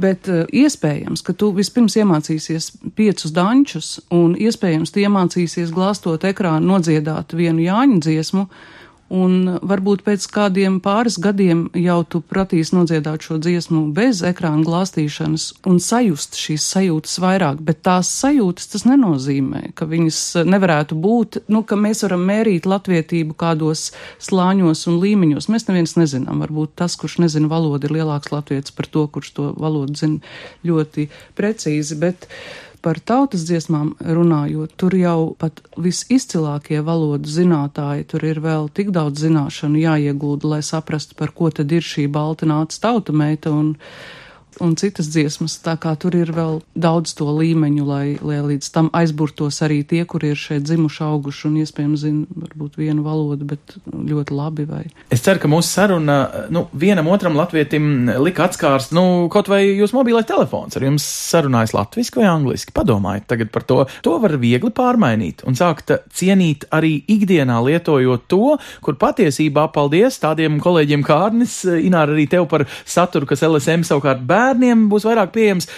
Bet 0.00 0.30
uh, 0.32 0.46
iespējams, 0.48 1.20
ka 1.26 1.34
tu 1.36 1.50
vispirms 1.52 1.98
iemācīsies 2.00 2.70
piecus 2.96 3.34
dančus, 3.36 3.92
un 4.16 4.32
iespējams, 4.40 4.94
tu 4.94 5.02
iemācīsies 5.04 5.74
glāstot 5.76 6.24
ekrānu 6.24 6.72
nodziedāt 6.72 7.36
vienu 7.36 7.66
Jāņu 7.66 8.00
dziesmu, 8.06 8.46
uh, 8.48 8.79
Un 9.10 9.56
varbūt 9.66 10.04
pēc 10.06 10.22
kādiem 10.30 10.76
pāris 10.84 11.16
gadiem 11.18 11.64
jau 11.74 11.96
tu 12.06 12.20
pratīsi 12.22 12.76
nodziedāt 12.76 13.24
šo 13.26 13.40
dziesmu 13.42 13.88
bez 13.96 14.20
ekrāna 14.22 14.62
glāstīšanas 14.62 15.46
un 15.66 15.80
sajust 15.82 16.38
šīs 16.38 16.68
sajūtas 16.76 17.16
vairāk, 17.18 17.58
bet 17.66 17.82
tās 17.88 18.12
sajūtas 18.20 18.70
tas 18.70 18.86
nenozīmē, 18.86 19.72
ka 19.74 19.88
viņas 19.90 20.20
nevarētu 20.46 20.94
būt, 21.02 21.40
nu, 21.50 21.64
ka 21.66 21.74
mēs 21.74 22.04
varam 22.06 22.22
mērīt 22.30 22.70
latvietību 22.70 23.34
kādos 23.40 23.88
slāņos 24.22 24.86
un 24.92 25.02
līmeņos. 25.02 25.50
Mēs 25.50 25.66
neviens 25.66 25.98
nezinām, 25.98 26.46
varbūt 26.46 26.78
tas, 26.78 26.94
kurš 27.00 27.18
nezina 27.26 27.50
valodu, 27.50 27.90
ir 27.90 27.98
lielāks 27.98 28.30
latvietis 28.30 28.78
par 28.78 28.86
to, 28.94 29.08
kurš 29.10 29.34
to 29.34 29.50
valodu 29.58 29.98
zina 29.98 30.22
ļoti 30.70 31.10
precīzi, 31.34 31.98
bet 31.98 32.30
Par 32.80 32.96
tautas 33.04 33.42
dziesmām 33.44 33.92
runājot, 34.00 34.72
tur 34.80 34.94
jau 34.96 35.34
pat 35.40 35.58
visizcilākie 35.76 36.78
valodu 36.84 37.28
zinātāji, 37.28 38.06
tur 38.08 38.24
ir 38.24 38.40
vēl 38.40 38.70
tik 38.72 38.88
daudz 38.96 39.20
zināšanu 39.26 39.82
jāiegūda, 39.82 40.48
lai 40.54 40.62
saprastu, 40.64 41.16
par 41.18 41.34
ko 41.36 41.50
tad 41.52 41.72
ir 41.76 41.84
šī 41.84 42.06
balta 42.08 42.48
nāca 42.48 42.80
tauta 42.86 43.12
meita 43.12 43.52
un 43.52 43.74
un 44.60 44.74
citas 44.80 45.10
dziesmas. 45.12 45.58
Tā 45.64 45.76
kā 45.80 45.92
tur 46.00 46.14
ir 46.18 46.32
vēl 46.34 46.60
daudz 46.74 47.14
to 47.18 47.28
līmeņu, 47.30 47.84
lai, 47.86 48.06
lai 48.24 48.40
līdz 48.44 48.70
tam 48.74 48.90
aizburtos 48.96 49.60
arī 49.64 49.80
tie, 49.86 50.02
kuri 50.08 50.32
ir 50.34 50.40
šeit 50.40 50.66
dzimuši, 50.66 51.02
auguši 51.06 51.46
un 51.48 51.58
iespējams 51.62 52.04
zina 52.04 52.40
varbūt 52.44 52.78
vienu 52.80 53.04
valodu, 53.06 53.46
bet 53.52 53.76
ļoti 53.86 54.36
labi. 54.36 54.66
Vai. 54.70 54.82
Es 55.12 55.22
ceru, 55.24 55.40
ka 55.42 55.50
mūsu 55.50 55.70
saruna 55.70 56.18
nu, 56.52 56.66
vienam 56.76 57.08
otram 57.12 57.38
latvietim 57.38 58.10
lika 58.20 58.48
atskārst, 58.48 58.94
nu, 58.96 59.28
kaut 59.32 59.48
vai 59.50 59.62
jūs 59.66 59.94
mobilais 59.96 60.28
telefons 60.28 60.76
ar 60.76 60.86
jums 60.86 61.06
sarunājas 61.06 61.74
latviski 61.76 62.20
vai 62.20 62.28
angliski. 62.30 62.74
Padomājiet 62.76 63.28
tagad 63.30 63.52
par 63.54 63.66
to. 63.68 63.80
To 64.04 64.16
var 64.22 64.36
viegli 64.42 64.72
pārmainīt 64.74 65.44
un 65.48 65.58
sākt 65.58 65.94
cienīt 66.16 66.66
arī 66.74 66.96
ikdienā 67.10 67.60
lietojot 67.64 68.26
to, 68.30 68.56
kur 68.84 68.98
patiesībā 69.00 69.68
paldies 69.74 70.20
tādiem 70.22 70.60
kolēģiem 70.62 71.06
kā 71.06 71.20
Arnis, 71.30 71.60
Ināra 71.64 72.14
arī 72.14 72.26
tev 72.30 72.46
par 72.50 72.66
saturu, 72.88 73.28
kas 73.30 73.44
LSM 73.46 73.84
savukārt 73.86 74.22
bērnu 74.26 74.39
bērniem 74.40 74.88
būs 74.90 75.06
vairāk 75.08 75.34
pieejams, 75.36 75.68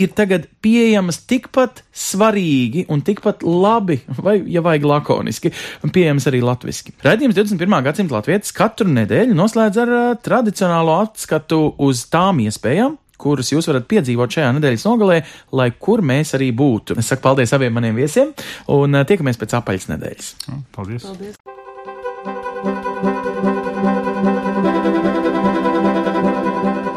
ir 0.00 0.14
tagad 0.16 0.46
pieejamas 0.64 1.20
tikpat 1.28 1.82
svarīgi 1.96 2.86
un 2.92 3.02
tikpat 3.04 3.44
labi, 3.44 4.00
vai, 4.24 4.38
ja 4.50 4.62
vajag 4.64 4.86
lakoniski, 4.88 5.52
un 5.84 5.92
pieejamas 5.94 6.28
arī 6.30 6.40
latviski. 6.44 6.94
Radījums 7.04 7.36
21. 7.36 7.76
gadsimta 7.86 8.18
latvietis 8.18 8.56
katru 8.56 8.88
nedēļu 8.90 9.36
noslēdz 9.36 9.82
ar 9.84 9.94
uh, 9.96 10.08
tradicionālo 10.24 10.96
atskatu 11.04 11.62
uz 11.84 12.06
tām 12.12 12.40
iespējām, 12.46 12.96
kuras 13.20 13.52
jūs 13.52 13.68
varat 13.68 13.88
piedzīvot 13.90 14.38
šajā 14.38 14.50
nedēļas 14.56 14.86
nogalē, 14.88 15.18
lai 15.60 15.68
kur 15.76 16.04
mēs 16.06 16.32
arī 16.38 16.48
būtu. 16.56 16.96
Es 17.00 17.12
saku 17.12 17.26
paldies 17.28 17.52
abiem 17.56 17.76
maniem 17.76 18.00
viesiem 18.00 18.32
un 18.72 19.02
tiekamies 19.04 19.40
pēc 19.40 19.58
apaļas 19.60 19.90
nedēļas. 19.92 20.32
Paldies! 20.76 21.10
paldies. 21.10 23.28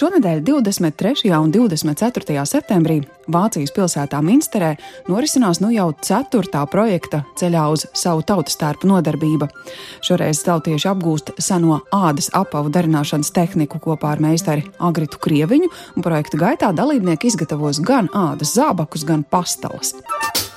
Šonadēļ, 0.00 0.38
23. 0.40 1.28
un 1.36 1.50
24. 1.52 2.44
septembrī, 2.48 3.02
Vācijas 3.28 3.72
pilsētā 3.76 4.22
Minsterē 4.24 4.70
norisinās 5.10 5.58
nu 5.60 5.68
jau 5.74 5.90
ceturtā 6.00 6.62
projekta 6.72 7.20
ceļā 7.36 7.66
uz 7.68 7.84
savu 7.92 8.24
tautas 8.24 8.56
tērpu 8.56 8.88
nodarbība. 8.88 9.50
Šoreiz 10.00 10.40
tautieši 10.46 10.88
apgūst 10.88 11.34
seno 11.36 11.82
ādas 11.92 12.30
apavu 12.32 12.72
darināšanas 12.72 13.28
tehniku 13.36 13.82
kopā 13.90 14.14
ar 14.14 14.24
meistari 14.24 14.64
Agritu 14.80 15.20
Krieviņu, 15.20 15.68
un 15.68 16.06
projekta 16.06 16.40
gaitā 16.46 16.72
dalībnieki 16.72 17.28
izgatavos 17.34 17.82
gan 17.84 18.08
ādas 18.16 18.56
zābakus, 18.56 19.04
gan 19.04 19.26
pastalas. 19.28 19.92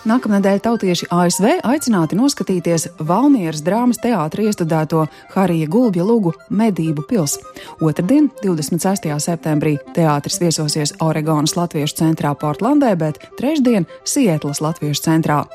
Nākamnedēļ 0.03 0.57
tautieši 0.59 1.07
ASV 1.15 1.45
aicināti 1.63 2.17
noskatīties 2.19 2.89
Valmieras 3.07 3.61
drāmas 3.63 4.01
teātra 4.03 4.43
iestudēto 4.43 5.05
Harija 5.31 5.69
Gulbja 5.71 6.03
lugu 6.03 6.33
Medību 6.51 7.05
pils. 7.07 7.37
Otradien, 7.79 8.27
26. 8.41 9.07
septembrī, 9.23 9.77
teātris 9.95 10.41
viesosies 10.43 10.91
Oregonas 10.99 11.55
Latviešu 11.55 12.01
centrā 12.01 12.33
Portlandē, 12.35 12.91
bet 12.99 13.21
trešdien 13.39 13.87
Sietlas 14.03 14.59
Latviešu 14.59 15.07
centrā. 15.07 15.45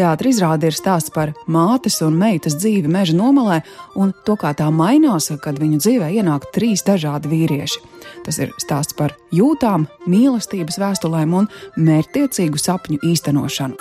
Teātris 0.00 0.38
izrāde 0.38 0.70
ir 0.70 0.72
stāsts 0.72 1.12
par 1.12 1.34
mātes 1.44 1.98
un 2.00 2.14
meitas 2.16 2.54
dzīvi 2.56 2.88
meža 2.88 3.12
nomalē 3.18 3.58
un 4.00 4.14
to, 4.24 4.32
kā 4.40 4.54
tā 4.56 4.70
mainās, 4.72 5.28
kad 5.44 5.60
viņu 5.60 5.76
dzīvē 5.82 6.08
ienāk 6.16 6.46
trīs 6.54 6.80
dažādi 6.86 7.28
vīrieši. 7.28 7.82
Tas 8.24 8.40
ir 8.40 8.54
stāsts 8.62 8.96
par 8.96 9.12
jūtām, 9.36 9.84
mīlestības 10.08 10.80
vēstulēm 10.80 11.36
un 11.42 11.50
mērķtiecīgu 11.76 12.64
sapņu 12.64 13.02
īstenošanu. 13.12 13.76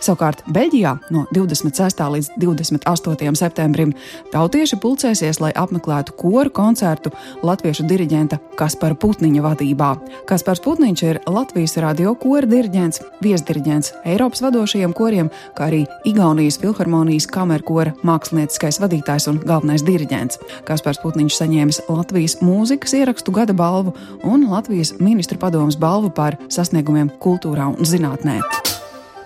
Savukārt 0.00 0.40
Beļģijā 0.48 0.94
no 1.12 1.26
26. 1.34 2.00
līdz 2.14 2.30
28. 2.40 3.34
septembrim 3.36 3.92
tautieši 4.32 4.78
pulcēsies, 4.80 5.40
lai 5.42 5.50
apmeklētu 5.52 6.14
koru 6.16 6.48
koncertu 6.56 7.12
latviešu 7.44 7.84
diriģenta 7.90 8.38
Kaspara 8.56 8.96
Putniņa 8.96 9.44
vadībā. 9.44 9.90
Kaspars 10.28 10.64
Putniņš 10.64 11.04
ir 11.04 11.20
Latvijas 11.28 11.76
radio 11.84 12.14
kora 12.16 12.48
diriģents, 12.48 13.02
viesdiriģents 13.20 13.92
Eiropas 14.08 14.40
vadošajiem 14.46 14.96
koriem, 14.96 15.28
kā 15.52 15.68
arī 15.68 15.84
Igaunijas 16.08 16.60
filharmonijas 16.64 17.28
kamerkora 17.28 17.92
mākslinieckais 18.00 18.80
vadītājs 18.80 19.28
un 19.28 19.42
galvenais 19.44 19.84
diriģents. 19.84 20.40
Kaspars 20.68 21.02
Putniņš 21.04 21.42
saņēmis 21.42 21.84
Latvijas 21.92 22.38
mūzikas 22.40 22.96
ierakstu 22.96 23.36
gada 23.36 23.52
balvu 23.52 23.92
un 24.24 24.48
Latvijas 24.48 24.96
ministru 24.96 25.36
padomus 25.40 25.76
balvu 25.76 26.08
par 26.08 26.40
sasniegumiem 26.48 27.12
kultūrā 27.20 27.68
un 27.74 27.84
zinātnē. 27.84 28.40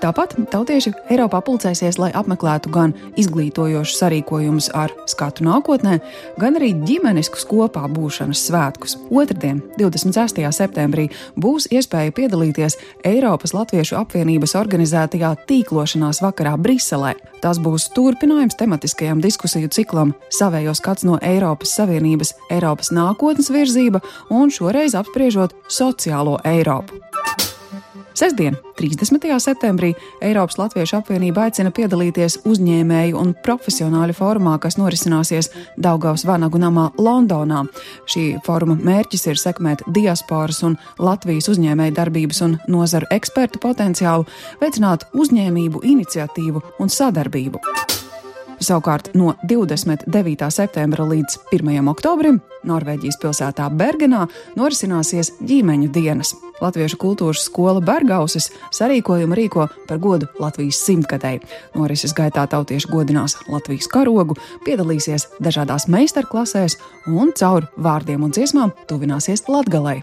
Tāpat 0.04 0.34
tautieši 0.52 0.90
Eiropā 1.14 1.38
pulcēsies, 1.40 1.96
lai 1.96 2.10
apmeklētu 2.12 2.68
gan 2.74 2.90
izglītojošus 3.16 4.02
sarīkojumus 4.02 4.66
ar 4.76 4.92
skatu 5.08 5.46
nākotnē, 5.46 5.94
gan 6.36 6.58
arī 6.58 6.74
ģimeniskus 6.84 7.46
kopā 7.48 7.86
būšanas 7.88 8.42
svētkus. 8.50 8.98
Otradien, 9.08 9.62
26. 9.80 10.42
septembrī, 10.52 11.06
būs 11.40 11.70
iespēja 11.72 12.12
piedalīties 12.18 12.76
Eiropas 13.08 13.56
Latviešu 13.56 13.96
apvienības 14.02 14.52
organizētajā 14.60 15.32
tīklošanās 15.48 16.20
vakarā 16.26 16.52
Briselē. 16.60 17.14
Tas 17.40 17.56
būs 17.56 17.88
turpinājums 17.96 18.60
tematiskajam 18.60 19.24
diskusiju 19.24 19.72
ciklam 19.72 20.12
Savējos 20.28 20.84
skats 20.84 21.08
no 21.08 21.16
Eiropas 21.24 21.72
Savienības, 21.80 22.36
Eiropas 22.52 22.92
nākotnes 22.92 23.48
virzība 23.56 24.04
un 24.28 24.52
šoreiz 24.52 25.00
apspriežot 25.00 25.56
sociālo 25.72 26.36
Eiropu. 26.44 27.00
Sestdien, 28.14 28.54
30. 28.76 29.40
septembrī, 29.42 29.88
Eiropas 30.22 30.54
Latviešu 30.58 31.00
apvienība 31.00 31.48
aicina 31.48 31.72
piedalīties 31.74 32.36
uzņēmēju 32.46 33.18
un 33.18 33.32
profesionāļu 33.42 34.14
formā, 34.14 34.52
kas 34.62 34.78
norisināsies 34.78 35.50
Daugavas 35.74 36.22
Vanagu 36.22 36.60
namā 36.62 36.92
Londonā. 36.94 37.64
Šī 38.06 38.38
foruma 38.46 38.78
mērķis 38.78 39.26
ir 39.32 39.42
sekmēt 39.42 39.82
diasporas 39.98 40.62
un 40.62 40.78
Latvijas 41.02 41.50
uzņēmēju 41.50 41.96
darbības 41.98 42.44
un 42.46 42.56
nozaru 42.70 43.10
ekspertu 43.18 43.58
potenciālu, 43.58 44.30
veicināt 44.62 45.08
uzņēmību, 45.10 45.82
iniciatīvu 45.82 46.62
un 46.78 46.94
sadarbību. 46.94 47.66
Savukārt 48.62 49.10
no 49.18 49.34
29. 49.42 50.46
septembra 50.54 51.04
līdz 51.10 51.40
1. 51.52 51.82
oktobrim 51.90 52.38
Norvēģijas 52.64 53.18
pilsētā 53.20 53.66
Bergenā 53.74 54.24
norisināsies 54.56 55.34
ģimeņu 55.44 55.90
dienas. 55.92 56.32
Latviešu 56.62 56.98
kultūras 57.00 57.44
skola 57.48 57.82
Bergausis 57.84 58.50
sarīkojumu 58.74 59.38
rīko 59.38 59.68
par 59.88 60.00
godu 60.02 60.28
Latvijas 60.40 60.80
simtgadēji. 60.86 61.42
Norises 61.74 62.14
gaitā 62.16 62.46
tautieši 62.50 62.90
godinās 62.92 63.38
Latvijas 63.48 63.90
karogu, 63.90 64.38
piedalīsies 64.66 65.28
dažādās 65.42 65.88
meistarklasēs 65.90 66.78
un 67.10 67.34
caur 67.38 67.68
vārdiem 67.76 68.24
un 68.24 68.34
dziesmām 68.34 68.74
tuvināsies 68.90 69.48
Latgalei. 69.50 70.02